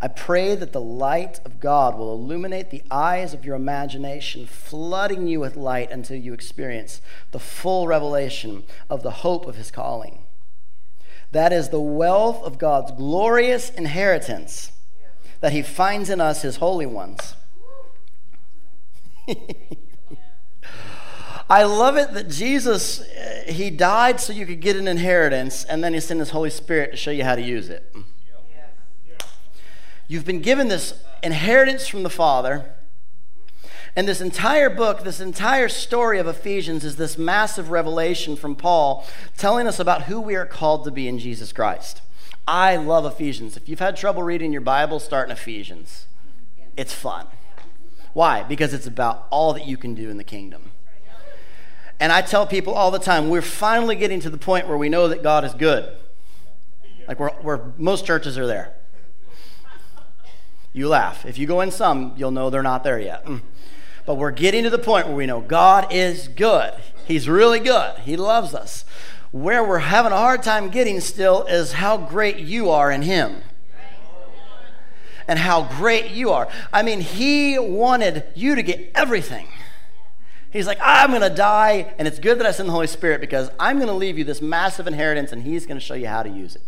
[0.00, 5.26] I pray that the light of God will illuminate the eyes of your imagination, flooding
[5.26, 7.00] you with light until you experience
[7.30, 10.24] the full revelation of the hope of his calling.
[11.30, 14.72] That is the wealth of God's glorious inheritance
[15.42, 17.34] that he finds in us, his holy ones.
[21.50, 25.84] I love it that Jesus, eh, he died so you could get an inheritance, and
[25.84, 27.94] then he sent his Holy Spirit to show you how to use it.
[30.08, 32.72] You've been given this inheritance from the Father.
[33.94, 39.06] And this entire book, this entire story of Ephesians is this massive revelation from Paul
[39.36, 42.00] telling us about who we are called to be in Jesus Christ.
[42.46, 43.56] I love Ephesians.
[43.56, 46.06] If you've had trouble reading your Bible, start in Ephesians.
[46.76, 47.26] It's fun.
[48.12, 48.42] Why?
[48.42, 50.70] Because it's about all that you can do in the kingdom.
[52.00, 54.88] And I tell people all the time, we're finally getting to the point where we
[54.88, 55.96] know that God is good.
[57.06, 58.74] Like, we're most churches are there
[60.72, 61.26] you laugh.
[61.26, 63.24] If you go in some, you'll know they're not there yet.
[63.26, 63.42] Mm.
[64.06, 66.74] But we're getting to the point where we know God is good.
[67.06, 67.98] He's really good.
[68.00, 68.84] He loves us.
[69.32, 73.42] Where we're having a hard time getting still is how great you are in Him.
[75.26, 76.48] And how great you are.
[76.72, 79.48] I mean, He wanted you to get everything.
[80.50, 83.22] He's like, I'm going to die, and it's good that I send the Holy Spirit
[83.22, 86.08] because I'm going to leave you this massive inheritance, and He's going to show you
[86.08, 86.62] how to use it.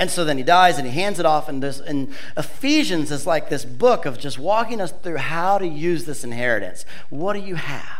[0.00, 1.46] And so then he dies and he hands it off.
[1.46, 5.66] And, this, and Ephesians is like this book of just walking us through how to
[5.66, 6.86] use this inheritance.
[7.10, 7.99] What do you have?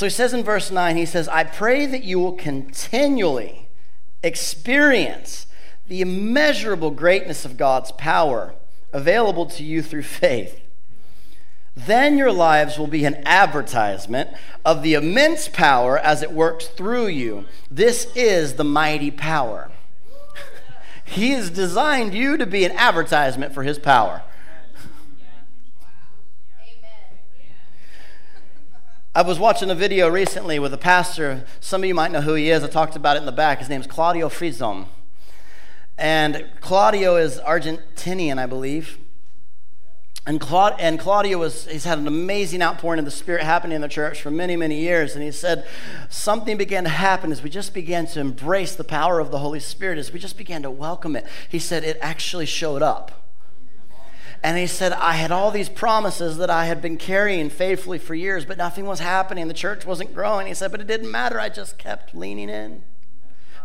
[0.00, 3.68] So he says in verse 9, he says, I pray that you will continually
[4.22, 5.46] experience
[5.88, 8.54] the immeasurable greatness of God's power
[8.94, 10.58] available to you through faith
[11.76, 14.30] then your lives will be an advertisement
[14.64, 17.44] of the immense power as it works through you.
[17.70, 19.70] This is the mighty power.
[21.04, 24.22] he has designed you to be an advertisement for his power.
[29.12, 31.44] I was watching a video recently with a pastor.
[31.58, 32.62] Some of you might know who he is.
[32.62, 33.58] I talked about it in the back.
[33.58, 34.86] His name is Claudio Freidzon.
[35.98, 38.98] And Claudio is Argentinian, I believe.
[40.28, 43.80] And, Claud- and Claudio was, he's had an amazing outpouring of the Spirit happening in
[43.80, 45.16] the church for many, many years.
[45.16, 45.66] And he said
[46.08, 49.58] something began to happen as we just began to embrace the power of the Holy
[49.58, 51.26] Spirit, as we just began to welcome it.
[51.48, 53.29] He said it actually showed up.
[54.42, 58.14] And he said, I had all these promises that I had been carrying faithfully for
[58.14, 59.48] years, but nothing was happening.
[59.48, 60.46] The church wasn't growing.
[60.46, 61.38] He said, but it didn't matter.
[61.38, 62.82] I just kept leaning in.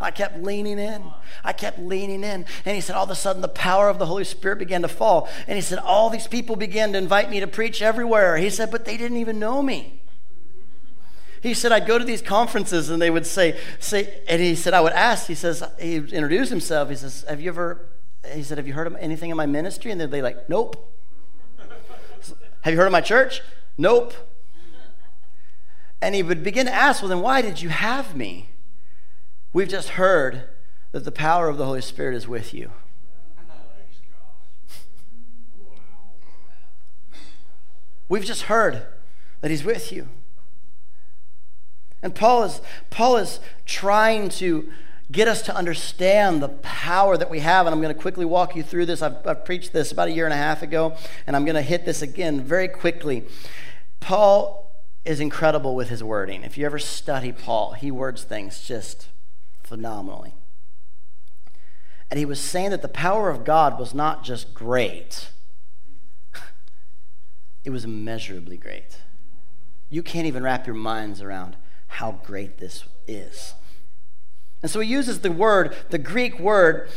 [0.02, 1.04] I kept leaning in.
[1.44, 2.46] I kept leaning in.
[2.66, 4.90] And he said, all of a sudden, the power of the Holy Spirit began to
[4.90, 5.30] fall.
[5.48, 8.36] And he said, all these people began to invite me to preach everywhere.
[8.36, 10.02] He said, but they didn't even know me.
[11.42, 14.74] He said, I'd go to these conferences and they would say, say, and he said,
[14.74, 16.90] I would ask, he says, he introduced himself.
[16.90, 17.88] He says, Have you ever,
[18.34, 19.92] he said, Have you heard of anything in my ministry?
[19.92, 20.92] And they'd be like, Nope.
[22.62, 23.42] Have you heard of my church?
[23.78, 24.14] Nope.
[26.02, 28.50] And he would begin to ask, Well, then why did you have me?
[29.54, 30.44] We've just heard
[30.92, 32.72] that the power of the Holy Spirit is with you.
[38.08, 38.86] We've just heard
[39.42, 40.08] that he's with you.
[42.02, 44.72] And Paul is, Paul is trying to
[45.12, 47.66] get us to understand the power that we have.
[47.66, 49.02] And I'm going to quickly walk you through this.
[49.02, 50.96] I've, I've preached this about a year and a half ago,
[51.28, 53.26] and I'm going to hit this again very quickly.
[54.00, 54.72] Paul
[55.06, 56.44] is incredible with his wording.
[56.44, 59.08] If you ever study Paul, he words things just
[59.64, 60.34] phenomenally.
[62.10, 65.30] And he was saying that the power of God was not just great,
[67.64, 68.98] it was immeasurably great.
[69.90, 71.56] You can't even wrap your minds around
[71.88, 73.54] how great this is.
[74.66, 76.90] And so he uses the word, the Greek word,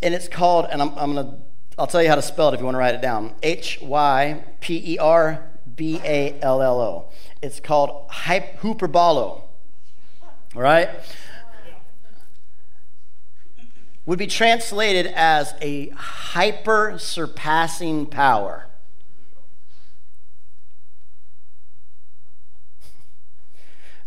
[0.00, 1.38] and it's called, and I'm, I'm going to,
[1.76, 3.80] I'll tell you how to spell it if you want to write it down H
[3.82, 5.44] Y P E R
[5.74, 7.08] B A L L O.
[7.42, 9.02] It's called hyperbolo.
[9.02, 9.42] All
[10.54, 10.88] right?
[14.06, 18.68] would be translated as a hyper surpassing power.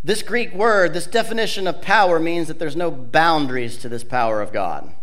[0.04, 4.42] This Greek word, this definition of power, means that there's no boundaries to this power
[4.42, 4.94] of God.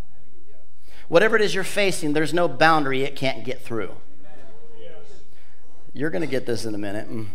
[1.07, 3.95] Whatever it is you're facing, there's no boundary it can't get through.
[5.91, 7.09] You're going to get this in a minute.
[7.09, 7.27] Mm.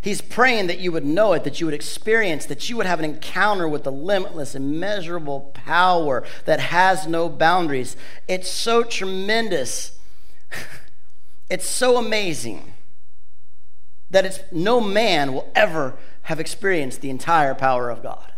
[0.00, 3.00] He's praying that you would know it, that you would experience, that you would have
[3.00, 7.96] an encounter with the limitless, immeasurable power that has no boundaries.
[8.28, 9.98] It's so tremendous.
[11.50, 12.74] it's so amazing
[14.10, 18.32] that it's no man will ever have experienced the entire power of God.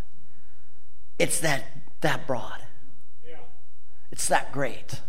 [1.19, 1.65] It's that
[2.01, 2.63] that broad.
[3.29, 3.37] Yeah.
[4.11, 5.01] It's that great.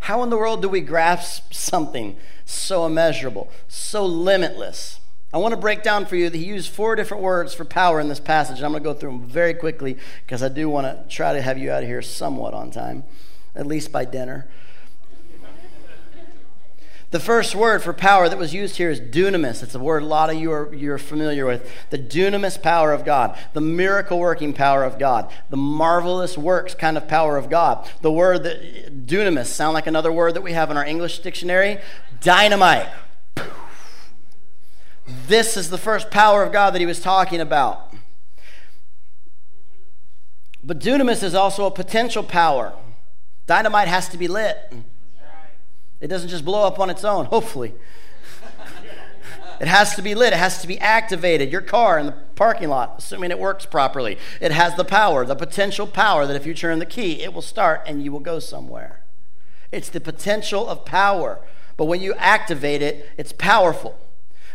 [0.00, 5.00] How in the world do we grasp something so immeasurable, so limitless?
[5.34, 8.00] I want to break down for you that he used four different words for power
[8.00, 10.70] in this passage, and I'm going to go through them very quickly because I do
[10.70, 13.04] want to try to have you out of here somewhat on time,
[13.54, 14.48] at least by dinner.
[17.10, 19.62] The first word for power that was used here is dunamis.
[19.62, 21.70] It's a word a lot of you are you're familiar with.
[21.88, 26.98] The dunamis power of God, the miracle working power of God, the marvelous works kind
[26.98, 27.88] of power of God.
[28.02, 31.78] The word that dunamis sound like another word that we have in our English dictionary,
[32.20, 32.88] dynamite.
[35.26, 37.94] This is the first power of God that he was talking about.
[40.62, 42.74] But dunamis is also a potential power.
[43.46, 44.74] Dynamite has to be lit.
[46.00, 47.74] It doesn't just blow up on its own, hopefully.
[49.60, 50.32] It has to be lit.
[50.32, 51.50] It has to be activated.
[51.50, 55.34] Your car in the parking lot, assuming it works properly, it has the power, the
[55.34, 58.38] potential power that if you turn the key, it will start and you will go
[58.38, 59.02] somewhere.
[59.72, 61.40] It's the potential of power.
[61.76, 63.98] But when you activate it, it's powerful.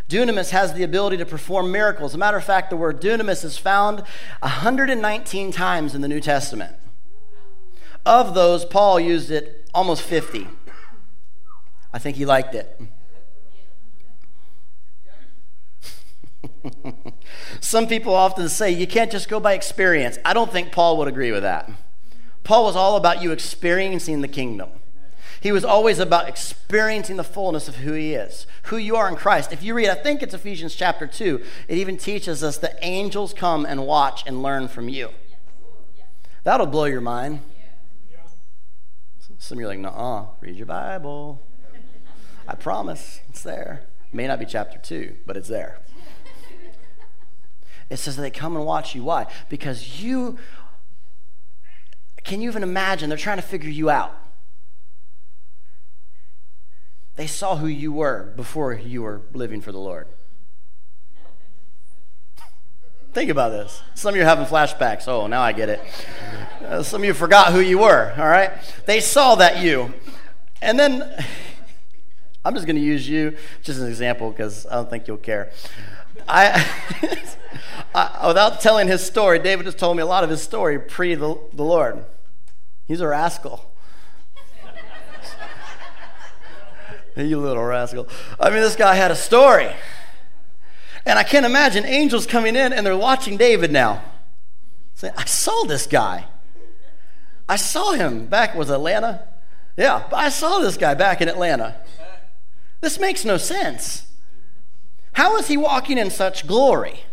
[0.10, 2.12] Dunamis has the ability to perform miracles.
[2.12, 4.04] As a matter of fact, the word dunamis is found
[4.42, 6.76] 119 times in the New Testament.
[8.06, 10.48] Of those, Paul used it almost 50.
[11.94, 12.82] I think he liked it.
[17.60, 20.18] Some people often say you can't just go by experience.
[20.26, 21.70] I don't think Paul would agree with that.
[22.44, 24.70] Paul was all about you experiencing the kingdom.
[25.40, 29.16] He was always about experiencing the fullness of who he is, who you are in
[29.16, 29.52] Christ.
[29.52, 33.34] If you read, I think it's Ephesians chapter 2, it even teaches us that angels
[33.34, 35.10] come and watch and learn from you.
[36.44, 37.42] That'll blow your mind.
[39.38, 41.42] Some of you are like, no, read your Bible.
[42.54, 43.82] I promise it's there.
[44.12, 45.80] May not be chapter two, but it's there.
[47.90, 49.04] It says they come and watch you.
[49.04, 49.26] Why?
[49.50, 50.38] Because you,
[52.24, 53.10] can you even imagine?
[53.10, 54.16] They're trying to figure you out.
[57.16, 60.08] They saw who you were before you were living for the Lord.
[63.14, 63.82] Think about this.
[63.96, 65.08] Some of you are having flashbacks.
[65.08, 65.82] Oh, now I get it.
[66.64, 68.52] Uh, some of you forgot who you were, all right?
[68.86, 69.92] They saw that you.
[70.62, 71.26] And then
[72.46, 75.18] I'm just going to use you just as an example because I don't think you'll
[75.18, 75.52] care.
[76.28, 76.66] I,
[77.96, 81.16] I, without telling his story, David just told me a lot of his story pre
[81.16, 82.06] the, the Lord.
[82.86, 83.72] He's a rascal.
[87.16, 88.08] you little rascal.
[88.40, 89.72] I mean, this guy had a story.
[91.06, 94.04] And I can't imagine angels coming in and they're watching David now.
[94.96, 96.26] Say, I saw this guy.
[97.48, 99.28] I saw him back, was Atlanta?
[99.76, 101.76] Yeah, I saw this guy back in Atlanta.
[102.84, 104.08] This makes no sense.
[105.14, 107.06] How is he walking in such glory?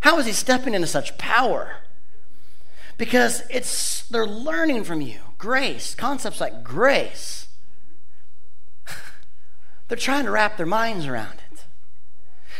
[0.00, 1.76] How is he stepping into such power?
[2.98, 5.20] Because it's they're learning from you.
[5.38, 7.46] Grace, concepts like grace.
[9.86, 11.64] they're trying to wrap their minds around it.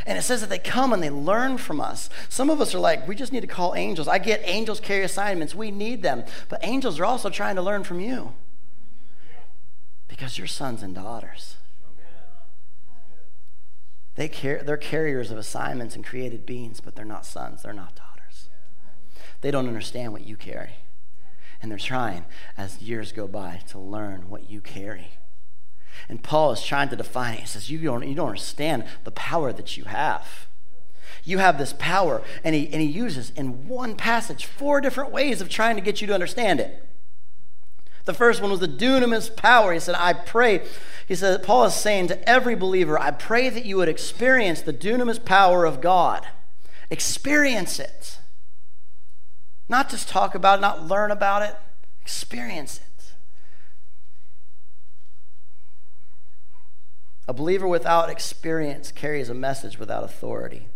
[0.06, 2.08] And it says that they come and they learn from us.
[2.28, 4.06] Some of us are like, we just need to call angels.
[4.06, 5.56] I get angels carry assignments.
[5.56, 6.22] We need them.
[6.48, 8.34] But angels are also trying to learn from you
[10.06, 11.56] because you're sons and daughters.
[14.20, 17.96] They car- they're carriers of assignments and created beings, but they're not sons, they're not
[17.96, 18.50] daughters.
[19.40, 20.74] They don't understand what you carry.
[21.62, 25.12] And they're trying, as years go by, to learn what you carry.
[26.06, 27.40] And Paul is trying to define it.
[27.40, 30.48] He says, You don't, you don't understand the power that you have.
[31.24, 35.40] You have this power, and he, and he uses in one passage four different ways
[35.40, 36.86] of trying to get you to understand it.
[38.04, 39.72] The first one was the dunamis power.
[39.72, 40.66] He said, I pray.
[41.06, 44.72] He said, Paul is saying to every believer, I pray that you would experience the
[44.72, 46.26] dunamis power of God.
[46.90, 48.18] Experience it.
[49.68, 51.56] Not just talk about it, not learn about it,
[52.02, 52.84] experience it.
[57.28, 60.66] A believer without experience carries a message without authority.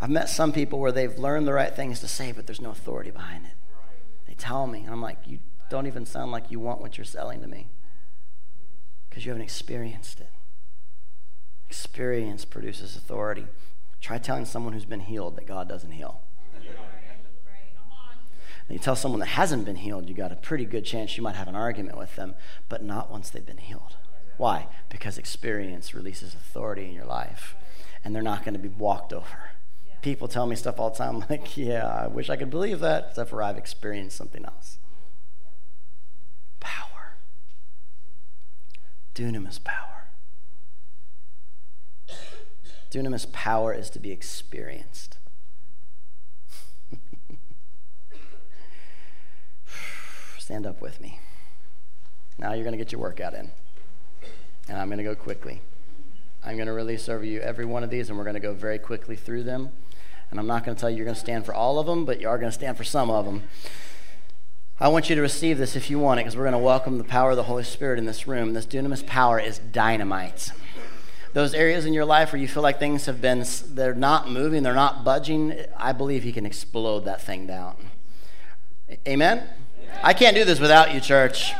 [0.00, 2.70] I've met some people where they've learned the right things to say, but there's no
[2.70, 3.52] authority behind it.
[4.42, 5.38] Tell me, and I'm like, you
[5.70, 7.68] don't even sound like you want what you're selling to me
[9.08, 10.30] because you haven't experienced it.
[11.68, 13.46] Experience produces authority.
[14.00, 16.22] Try telling someone who's been healed that God doesn't heal.
[16.56, 16.64] And
[18.70, 21.36] you tell someone that hasn't been healed, you got a pretty good chance you might
[21.36, 22.34] have an argument with them,
[22.68, 23.94] but not once they've been healed.
[24.38, 24.66] Why?
[24.88, 27.54] Because experience releases authority in your life,
[28.02, 29.51] and they're not going to be walked over.
[30.02, 33.06] People tell me stuff all the time, like, yeah, I wish I could believe that,
[33.10, 34.78] except for I've experienced something else.
[36.58, 37.14] Power.
[39.14, 40.08] Dunamis power.
[42.90, 45.18] Dunamis power is to be experienced.
[50.38, 51.20] Stand up with me.
[52.38, 53.52] Now you're going to get your workout in.
[54.68, 55.60] And I'm going to go quickly.
[56.44, 58.52] I'm going to release over you every one of these, and we're going to go
[58.52, 59.70] very quickly through them.
[60.32, 62.04] And I'm not going to tell you you're going to stand for all of them,
[62.04, 63.44] but you are going to stand for some of them.
[64.80, 66.98] I want you to receive this if you want it, because we're going to welcome
[66.98, 68.52] the power of the Holy Spirit in this room.
[68.52, 70.50] This dunamis power is dynamite
[71.32, 74.62] those areas in your life where you feel like things have been, they're not moving,
[74.62, 77.76] they're not budging, I believe He can explode that thing down.
[79.08, 79.48] Amen?
[80.02, 81.52] I can't do this without you, church.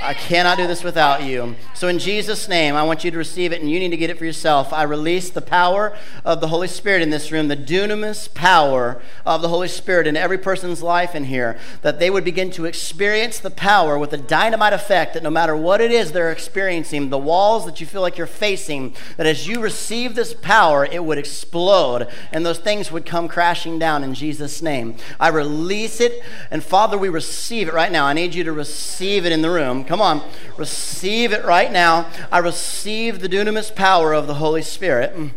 [0.00, 1.54] I cannot do this without you.
[1.74, 4.10] So, in Jesus' name, I want you to receive it, and you need to get
[4.10, 4.72] it for yourself.
[4.72, 9.42] I release the power of the Holy Spirit in this room, the dunamis power of
[9.42, 13.38] the Holy Spirit in every person's life in here, that they would begin to experience
[13.38, 17.18] the power with a dynamite effect that no matter what it is they're experiencing, the
[17.18, 21.18] walls that you feel like you're facing, that as you receive this power, it would
[21.18, 24.96] explode, and those things would come crashing down in Jesus' name.
[25.18, 28.06] I release it, and Father, we receive it right now.
[28.06, 29.61] I need you to receive it in the room.
[29.62, 30.22] Come on,
[30.56, 32.10] receive it right now.
[32.30, 35.14] I receive the dunamis power of the Holy Spirit.
[35.14, 35.30] Mm.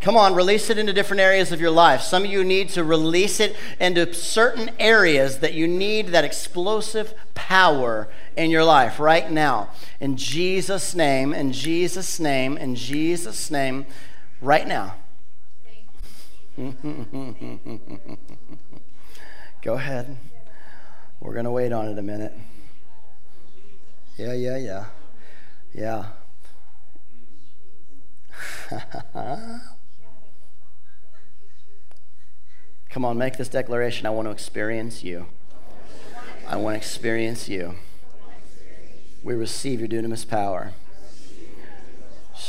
[0.00, 2.02] Come on, release it into different areas of your life.
[2.02, 7.14] Some of you need to release it into certain areas that you need that explosive
[7.34, 9.70] power in your life right now.
[10.00, 13.86] In Jesus' name, in Jesus' name, in Jesus' name,
[14.40, 14.96] right now.
[19.62, 20.16] Go ahead.
[21.20, 22.32] We're going to wait on it a minute.
[24.16, 24.84] Yeah, yeah, yeah.
[25.74, 26.06] Yeah.
[32.90, 34.06] Come on, make this declaration.
[34.06, 35.26] I want to experience you.
[36.46, 37.76] I want to experience you.
[39.22, 40.72] We receive your dunamis power.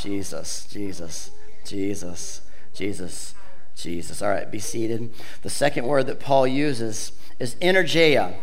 [0.01, 1.31] Jesus, Jesus,
[1.65, 2.41] Jesus,
[2.73, 3.35] Jesus,
[3.75, 4.21] Jesus.
[4.21, 5.13] All right, be seated.
[5.43, 8.35] The second word that Paul uses is energeia.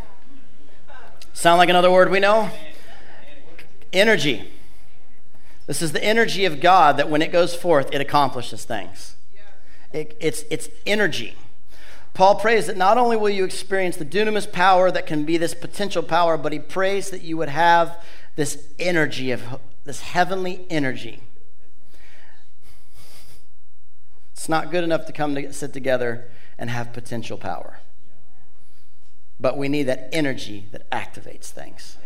[1.34, 2.50] Sound like another word we know?
[3.92, 4.52] Energy.
[5.66, 9.16] This is the energy of God that when it goes forth, it accomplishes things.
[9.92, 11.36] It, it's, it's energy.
[12.14, 15.54] Paul prays that not only will you experience the dunamis power that can be this
[15.54, 18.02] potential power, but he prays that you would have
[18.36, 21.20] this energy of this heavenly energy.
[24.32, 27.80] It's not good enough to come to sit together and have potential power.
[29.38, 31.96] But we need that energy that activates things.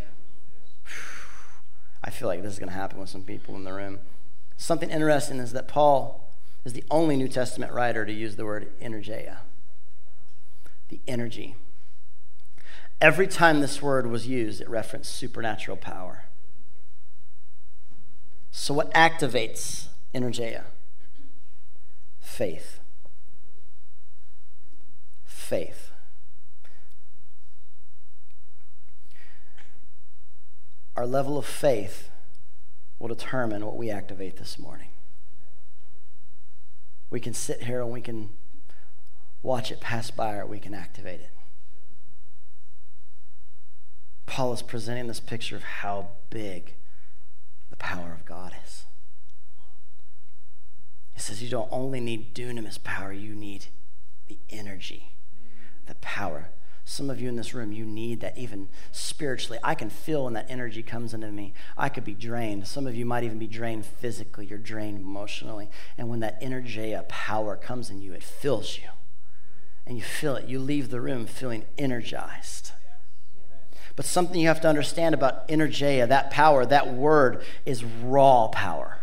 [2.05, 3.99] I feel like this is going to happen with some people in the room.
[4.59, 6.31] Something interesting is that Paul
[6.65, 9.39] is the only New Testament writer to use the word energeia.
[10.91, 11.57] The energy.
[13.01, 16.25] Every time this word was used, it referenced supernatural power.
[18.51, 20.65] So, what activates energeia?
[22.21, 22.81] Faith.
[25.25, 25.91] Faith.
[30.97, 32.11] Our level of faith
[32.99, 34.89] will determine what we activate this morning.
[37.11, 38.31] We can sit here and we can
[39.43, 41.31] watch it pass by or we can activate it.
[44.27, 46.75] Paul is presenting this picture of how big
[47.71, 48.85] the power of God is.
[51.13, 53.67] He says you don't only need dunamis power, you need
[54.27, 55.13] the energy,
[55.87, 56.49] the power
[56.85, 59.59] some of you in this room, you need that even spiritually.
[59.65, 61.55] I can feel when that energy comes into me.
[61.79, 62.67] I could be drained.
[62.67, 64.47] Some of you might even be drained physically.
[64.47, 65.71] You're drained emotionally.
[65.97, 68.91] And when that energy, power comes in you, it fills you.
[69.87, 70.47] And you feel it.
[70.47, 72.73] You leave the room feeling energized.
[73.97, 78.99] But something you have to understand about energeia, that power, that word is raw power.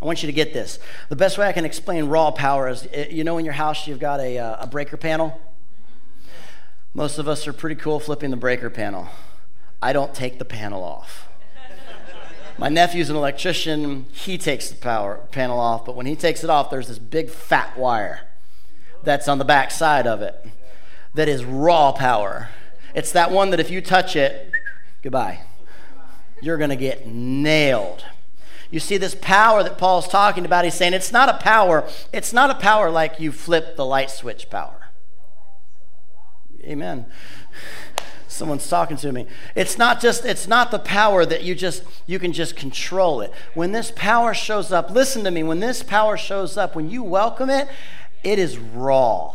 [0.00, 0.78] I want you to get this.
[1.08, 3.98] The best way I can explain raw power is you know, in your house, you've
[3.98, 5.40] got a, uh, a breaker panel
[6.92, 9.08] most of us are pretty cool flipping the breaker panel.
[9.80, 11.28] I don't take the panel off.
[12.58, 14.06] My nephew's an electrician.
[14.12, 17.30] He takes the power panel off, but when he takes it off, there's this big
[17.30, 18.22] fat wire.
[19.02, 20.46] that's on the back side of it
[21.14, 22.48] that is raw power.
[22.94, 24.52] It's that one that if you touch it,
[25.02, 25.40] goodbye.
[26.42, 28.04] You're going to get nailed.
[28.70, 32.32] You see, this power that Paul's talking about, he's saying it's not a power, it's
[32.32, 34.79] not a power like you flip the light switch power.
[36.64, 37.06] Amen.
[38.28, 39.26] Someone's talking to me.
[39.54, 43.32] It's not just, it's not the power that you just, you can just control it.
[43.54, 47.02] When this power shows up, listen to me, when this power shows up, when you
[47.02, 47.68] welcome it,
[48.22, 49.34] it is raw,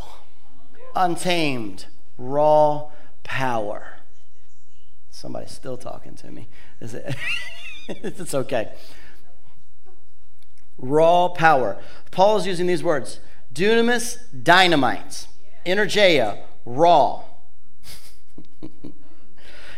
[0.96, 2.90] untamed, raw
[3.24, 3.98] power.
[5.10, 6.48] Somebody's still talking to me.
[6.80, 7.16] Is it?
[7.90, 8.72] it's okay.
[10.78, 11.78] Raw power.
[12.12, 13.20] Paul is using these words
[13.54, 15.28] dunamis, dynamite,
[15.66, 17.24] energeia, raw.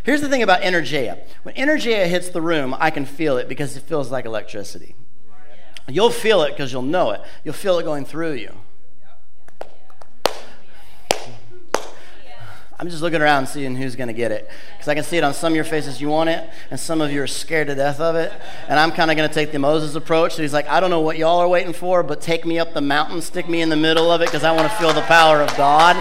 [0.04, 1.20] Here's the thing about energeia.
[1.44, 4.96] When energeia hits the room, I can feel it because it feels like electricity.
[5.90, 7.22] You'll feel it because you'll know it.
[7.44, 8.54] You'll feel it going through you.
[12.80, 14.48] I'm just looking around seeing who's going to get it.
[14.74, 17.02] Because I can see it on some of your faces, you want it, and some
[17.02, 18.32] of you are scared to death of it.
[18.68, 20.36] And I'm kind of going to take the Moses approach.
[20.36, 22.76] So he's like, I don't know what y'all are waiting for, but take me up
[22.76, 25.02] the mountain, stick me in the middle of it, because I want to feel the
[25.02, 25.96] power of God.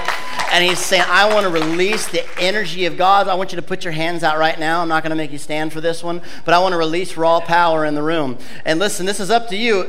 [0.52, 3.26] And he's saying, I want to release the energy of God.
[3.26, 4.82] I want you to put your hands out right now.
[4.82, 7.16] I'm not going to make you stand for this one, but I want to release
[7.16, 8.36] raw power in the room.
[8.66, 9.88] And listen, this is up to you.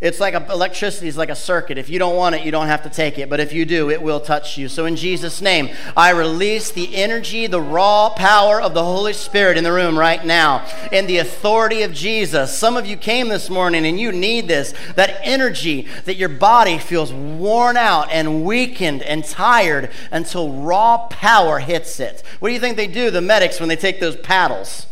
[0.00, 1.78] It's like electricity is like a circuit.
[1.78, 3.30] If you don't want it, you don't have to take it.
[3.30, 4.68] But if you do, it will touch you.
[4.68, 9.56] So in Jesus' name, I release the energy, the raw power of the Holy Spirit
[9.56, 10.66] in the room right now.
[10.92, 12.56] In the authority of Jesus.
[12.56, 14.74] Some of you came this morning and you need this.
[14.96, 21.58] That energy that your body feels worn out and weakened and tired until raw power
[21.58, 22.22] hits it.
[22.38, 24.86] What do you think they do, the medics, when they take those paddles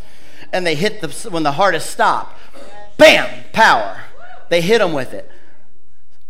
[0.50, 2.38] and they hit the, when the heart is stopped?
[2.96, 3.44] Bam!
[3.52, 4.00] Power
[4.48, 5.30] they hit them with it.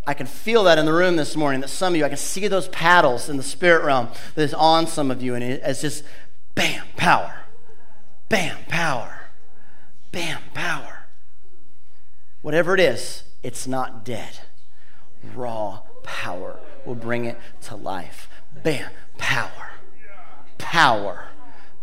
[0.06, 2.18] I can feel that in the room this morning, that some of you, I can
[2.18, 5.80] see those paddles in the spirit realm that is on some of you, and it's
[5.80, 6.04] just
[6.54, 7.44] bam, power,
[8.28, 9.28] bam, power,
[10.12, 11.06] bam, power.
[12.42, 14.40] Whatever it is, it's not dead.
[15.34, 18.28] Raw power will bring it to life.
[18.62, 19.70] Bam, power,
[20.58, 21.28] power,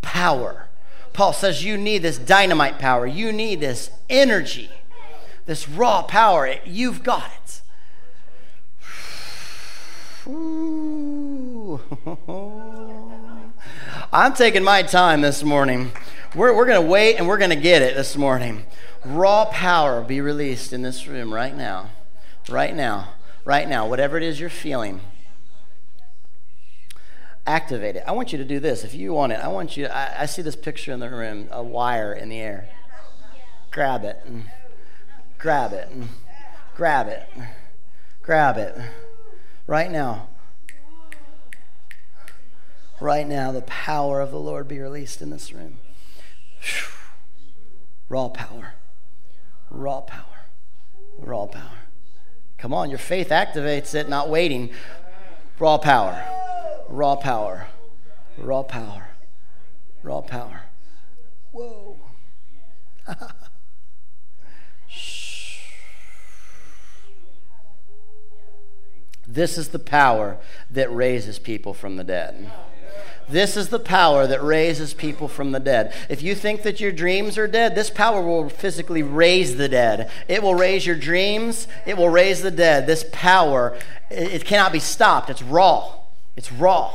[0.04, 0.68] power.
[1.14, 4.70] Paul says you need this dynamite power, you need this energy
[5.46, 6.56] this raw power.
[6.66, 7.62] You've got it.
[14.14, 15.92] I'm taking my time this morning.
[16.36, 18.66] We're, we're going to wait and we're going to get it this morning.
[19.04, 21.90] Raw power be released in this room right now.
[22.50, 23.14] Right now.
[23.46, 23.88] Right now.
[23.88, 25.02] Whatever it is you're feeling,
[27.48, 28.04] activate it.
[28.06, 28.84] I want you to do this.
[28.84, 31.48] If you want it, I want you, I, I see this picture in the room,
[31.52, 32.70] a wire in the air.
[33.72, 34.22] Grab it.
[34.26, 34.46] And,
[35.42, 35.90] grab it,
[36.76, 37.28] grab it,
[38.22, 38.78] grab it.
[39.66, 40.28] Right now.
[43.00, 45.78] Right now, the power of the Lord be released in this room.
[48.08, 48.74] Raw power.
[49.72, 50.46] Raw power.
[51.18, 51.80] Raw power.
[52.60, 54.70] Come on, your faith activates it, not waiting.
[55.58, 56.24] Raw power.
[56.88, 57.68] Raw power.
[58.38, 59.08] Raw power.
[60.04, 60.62] Raw power.
[61.52, 61.98] Whoa.
[69.34, 70.38] This is the power
[70.70, 72.52] that raises people from the dead.
[73.30, 75.94] This is the power that raises people from the dead.
[76.10, 80.12] If you think that your dreams are dead, this power will physically raise the dead.
[80.28, 82.88] It will raise your dreams, it will raise the dead.
[82.88, 83.78] This power,
[84.10, 85.30] it cannot be stopped.
[85.30, 85.94] It's raw.
[86.36, 86.92] It's raw.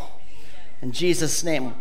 [0.83, 1.75] In Jesus' name,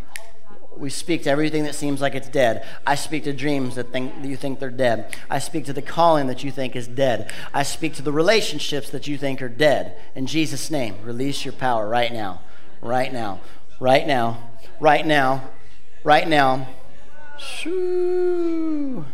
[0.78, 2.66] we speak to everything that seems like it's dead.
[2.86, 5.16] I speak to dreams that, think, that you think they're dead.
[5.30, 7.32] I speak to the calling that you think is dead.
[7.54, 9.96] I speak to the relationships that you think are dead.
[10.14, 12.40] In Jesus' name, release your power right now.
[12.82, 13.40] Right now.
[13.80, 14.50] Right now.
[14.80, 15.50] Right now.
[16.04, 16.68] Right now.
[17.38, 19.04] Shoo.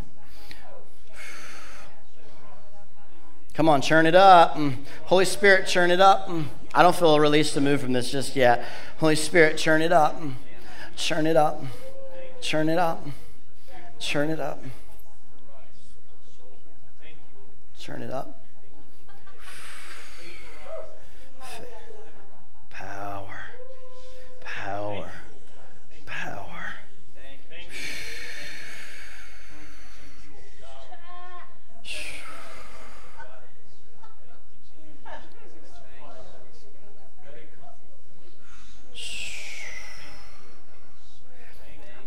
[3.55, 4.55] Come on, churn it up.
[4.55, 4.77] Mm.
[5.05, 6.27] Holy Spirit, churn it up.
[6.27, 6.47] Mm.
[6.75, 8.65] I don't feel a release to move from this just yet.
[8.99, 10.21] Holy Spirit, churn it up.
[10.97, 11.63] Churn it up.
[12.41, 13.07] Churn it up.
[13.99, 14.63] Churn it up.
[17.79, 18.45] Churn it up.
[22.71, 23.39] Power.
[24.41, 25.13] Power.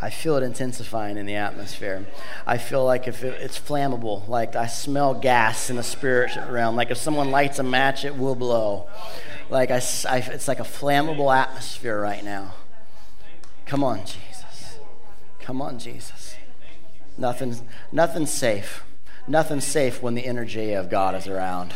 [0.05, 2.05] I feel it intensifying in the atmosphere.
[2.45, 6.75] I feel like if it, it's flammable, like I smell gas in the spirit realm.
[6.75, 8.87] Like if someone lights a match, it will blow.
[9.49, 12.53] Like I, I, it's like a flammable atmosphere right now.
[13.65, 14.77] Come on, Jesus.
[15.39, 16.35] Come on, Jesus.
[17.17, 18.83] Nothing's, nothing's safe.
[19.27, 21.73] Nothing's safe when the energy of God is around.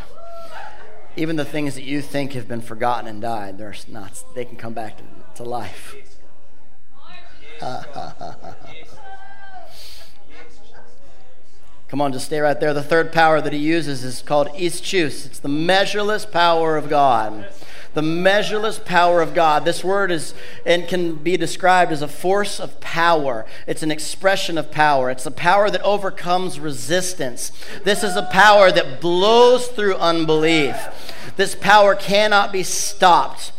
[1.16, 4.56] Even the things that you think have been forgotten and died, they're not, they can
[4.56, 5.04] come back to,
[5.38, 5.96] to life.
[11.90, 12.74] Come on, just stay right there.
[12.74, 15.26] The third power that he uses is called ischus.
[15.26, 17.48] It's the measureless power of God.
[17.96, 19.66] The measureless power of God.
[19.66, 20.36] This word is
[20.66, 23.46] and can be described as a force of power.
[23.66, 25.10] It's an expression of power.
[25.10, 27.52] It's a power that overcomes resistance.
[27.84, 30.78] This is a power that blows through unbelief.
[31.36, 33.52] This power cannot be stopped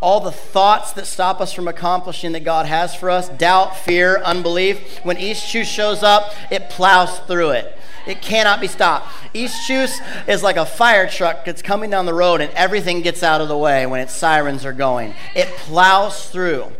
[0.00, 4.18] all the thoughts that stop us from accomplishing that God has for us doubt, fear,
[4.18, 4.98] unbelief.
[5.04, 7.76] When ischus shows up, it plows through it.
[8.06, 9.08] It cannot be stopped.
[9.34, 13.40] ischus is like a fire truck that's coming down the road and everything gets out
[13.40, 15.14] of the way when its sirens are going.
[15.34, 16.72] It plows through.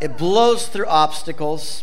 [0.00, 1.82] It blows through obstacles.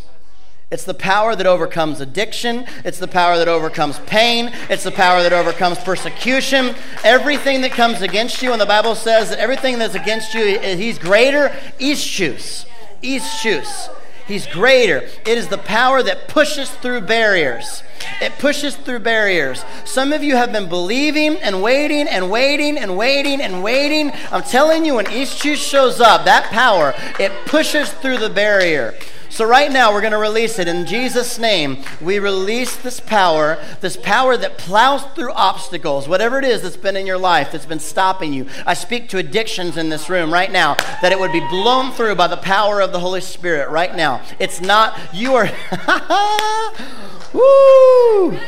[0.76, 2.66] It's the power that overcomes addiction.
[2.84, 4.52] It's the power that overcomes pain.
[4.70, 6.76] It's the power that overcomes persecution.
[7.02, 10.76] Everything that comes against you, and the Bible says that everything that's against you, eh,
[10.76, 11.48] he's greater.
[11.80, 12.66] Ischus.
[13.02, 13.90] Ischus.
[14.28, 14.98] He's greater.
[14.98, 17.82] It is the power that pushes through barriers.
[18.22, 19.64] It pushes through barriers.
[19.86, 24.12] Some of you have been believing and waiting and waiting and waiting and waiting.
[24.30, 28.94] I'm telling you, when East Ischus shows up, that power, it pushes through the barrier.
[29.36, 30.70] So, right now, we're going to release it.
[30.70, 36.46] In Jesus' name, we release this power, this power that plows through obstacles, whatever it
[36.46, 38.48] is that's been in your life that's been stopping you.
[38.66, 42.16] I speak to addictions in this room right now, that it would be blown through
[42.16, 44.22] by the power of the Holy Spirit right now.
[44.40, 45.50] It's not, you are,
[47.34, 48.40] woo,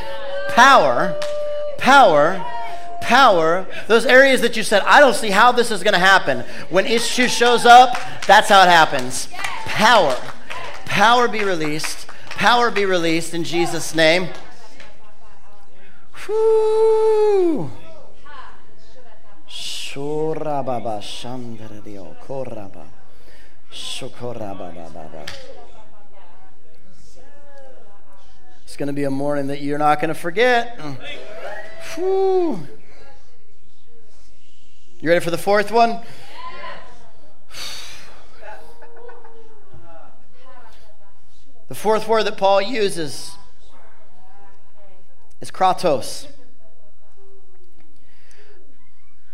[0.55, 1.19] power,
[1.79, 2.45] power
[3.01, 6.41] power, those areas that you said, I don't see how this is going to happen.
[6.69, 9.29] When ischus shows up, that's how it happens.
[9.65, 10.17] Power.
[10.88, 12.07] Power be released.
[12.29, 14.29] Power be released in Jesus' name.
[24.09, 25.27] Koraba.
[28.63, 30.79] It's going to be a morning that you're not going to forget.
[34.99, 35.99] You ready for the fourth one?
[41.68, 43.36] The fourth word that Paul uses
[45.41, 46.28] is kratos.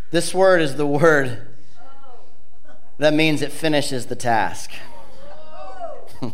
[0.10, 1.48] This word is the word
[2.98, 4.72] that means it finishes the task.
[6.22, 6.32] it's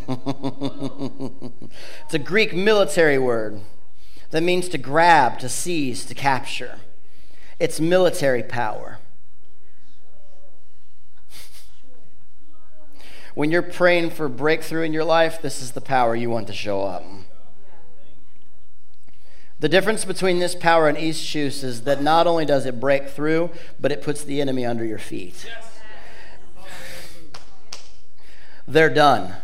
[2.14, 3.62] a Greek military word
[4.32, 6.80] that means to grab, to seize, to capture.
[7.60, 9.00] It's military power.
[13.40, 16.54] When you're praying for breakthrough in your life, this is the power you want to
[16.54, 17.06] show up.
[19.62, 23.52] The difference between this power and ischus is that not only does it break through,
[23.80, 25.50] but it puts the enemy under your feet.
[28.68, 29.36] They're done.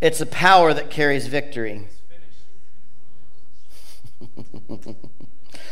[0.00, 1.86] It's a power that carries victory.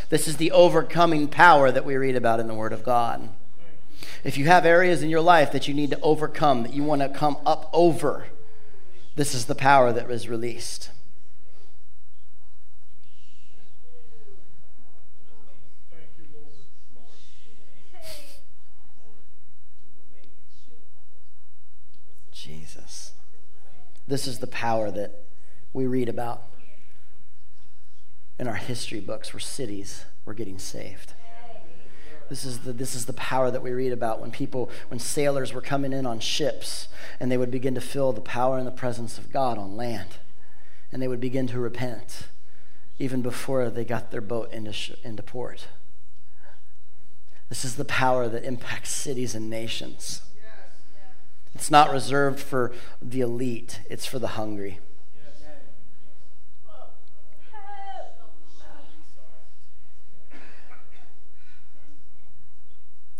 [0.07, 3.31] this is the overcoming power that we read about in the Word of God.
[4.23, 7.01] If you have areas in your life that you need to overcome, that you want
[7.01, 8.25] to come up over,
[9.15, 10.89] this is the power that is released.
[22.31, 23.13] Jesus.
[24.07, 25.23] This is the power that
[25.71, 26.43] we read about
[28.39, 31.13] in our history books where cities were getting saved.
[32.29, 35.51] This is, the, this is the power that we read about when people, when sailors
[35.51, 36.87] were coming in on ships
[37.19, 40.17] and they would begin to feel the power and the presence of God on land.
[40.91, 42.27] And they would begin to repent
[42.99, 44.73] even before they got their boat into,
[45.03, 45.67] into port.
[47.49, 50.21] This is the power that impacts cities and nations.
[51.55, 52.71] It's not reserved for
[53.01, 54.79] the elite, it's for the hungry.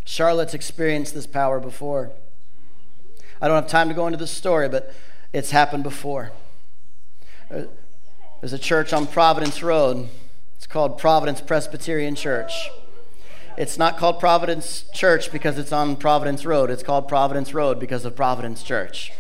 [0.10, 2.10] Charlotte's experienced this power before.
[3.40, 4.92] I don't have time to go into the story, but
[5.34, 6.32] it's happened before.
[7.52, 10.10] There's a church on Providence Road.
[10.58, 12.52] It's called Providence Presbyterian Church.
[13.56, 16.72] It's not called Providence Church because it's on Providence Road.
[16.72, 19.14] It's called Providence Road because of Providence Church.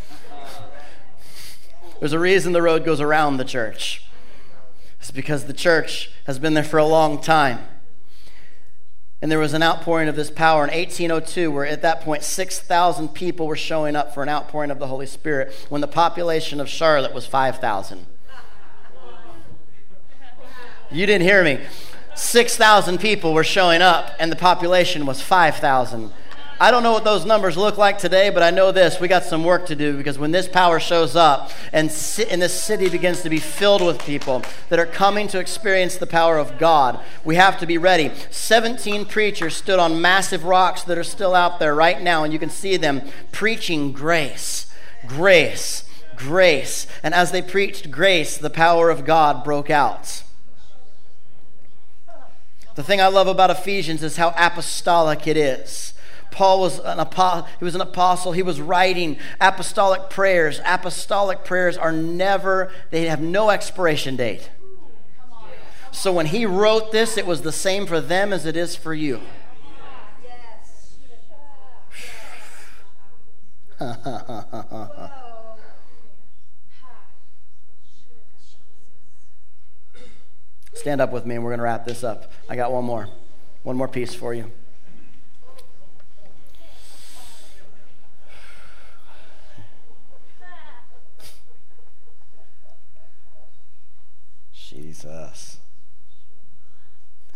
[2.00, 4.06] There's a reason the road goes around the church.
[5.00, 7.60] It's because the church has been there for a long time.
[9.22, 13.10] And there was an outpouring of this power in 1802, where at that point 6,000
[13.10, 16.70] people were showing up for an outpouring of the Holy Spirit when the population of
[16.70, 18.06] Charlotte was 5,000.
[20.92, 21.60] You didn't hear me.
[22.16, 26.12] 6,000 people were showing up, and the population was 5,000.
[26.62, 29.00] I don't know what those numbers look like today, but I know this.
[29.00, 31.90] We got some work to do because when this power shows up and,
[32.30, 36.06] and this city begins to be filled with people that are coming to experience the
[36.06, 38.12] power of God, we have to be ready.
[38.30, 42.40] 17 preachers stood on massive rocks that are still out there right now, and you
[42.40, 44.70] can see them preaching grace,
[45.08, 45.86] grace,
[46.18, 46.88] grace.
[47.02, 50.24] And as they preached grace, the power of God broke out.
[52.76, 55.94] The thing I love about Ephesians is how apostolic it is.
[56.32, 58.32] Paul was an apostle, he was an apostle.
[58.32, 60.62] He was writing apostolic prayers.
[60.66, 64.50] Apostolic prayers are never, they have no expiration date.
[65.92, 68.94] So when he wrote this, it was the same for them as it is for
[68.94, 69.20] you.
[80.74, 82.32] Stand up with me and we're going to wrap this up.
[82.48, 83.10] I got one more.
[83.64, 84.52] One more piece for you.
[94.70, 95.58] Jesus.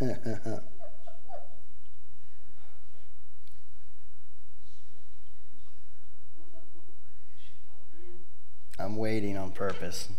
[8.78, 10.10] I'm waiting on purpose.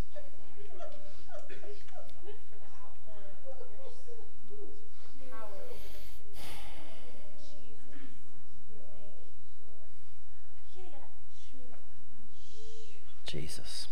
[13.26, 13.88] Jesus.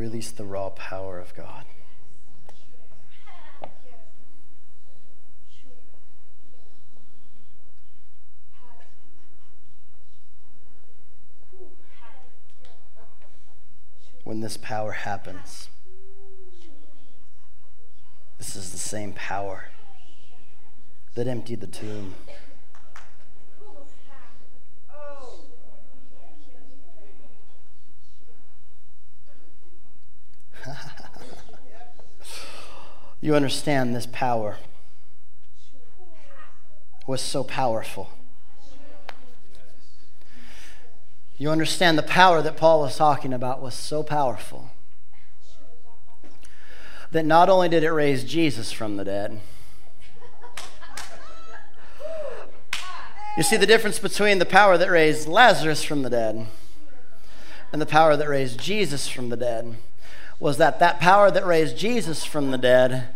[0.00, 1.66] Release the raw power of God.
[14.24, 15.68] When this power happens,
[18.38, 19.66] this is the same power
[21.14, 22.14] that emptied the tomb.
[33.20, 34.56] you understand this power
[37.06, 38.10] was so powerful.
[41.36, 44.70] You understand the power that Paul was talking about was so powerful
[47.10, 49.40] that not only did it raise Jesus from the dead,
[53.36, 56.46] you see the difference between the power that raised Lazarus from the dead
[57.72, 59.76] and the power that raised Jesus from the dead
[60.40, 63.08] was that that power that raised Jesus from the dead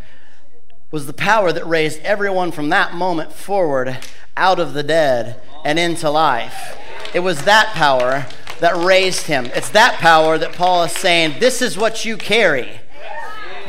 [0.90, 3.98] was the power that raised everyone from that moment forward
[4.36, 6.78] out of the dead and into life.
[7.12, 8.26] It was that power
[8.60, 9.46] that raised him.
[9.46, 12.80] It's that power that Paul is saying, This is what you carry.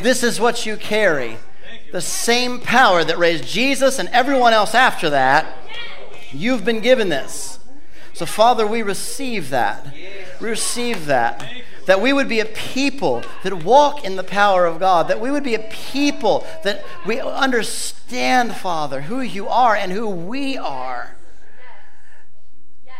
[0.01, 1.37] This is what you carry.
[1.91, 5.47] The same power that raised Jesus and everyone else after that,
[6.31, 7.59] you've been given this.
[8.13, 9.93] So, Father, we receive that.
[10.39, 11.45] We receive that.
[11.85, 15.07] That we would be a people that walk in the power of God.
[15.07, 20.09] That we would be a people that we understand, Father, who you are and who
[20.09, 21.15] we are.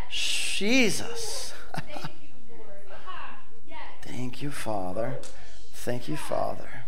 [0.10, 1.54] Jesus.
[4.02, 5.18] Thank you, Father.
[5.74, 6.85] Thank you, Father.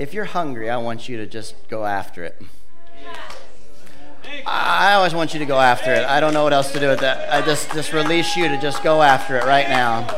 [0.00, 2.40] If you're hungry, I want you to just go after it.
[4.46, 6.04] I always want you to go after it.
[6.06, 7.30] I don't know what else to do with that.
[7.30, 10.08] I just just release you to just go after it right now.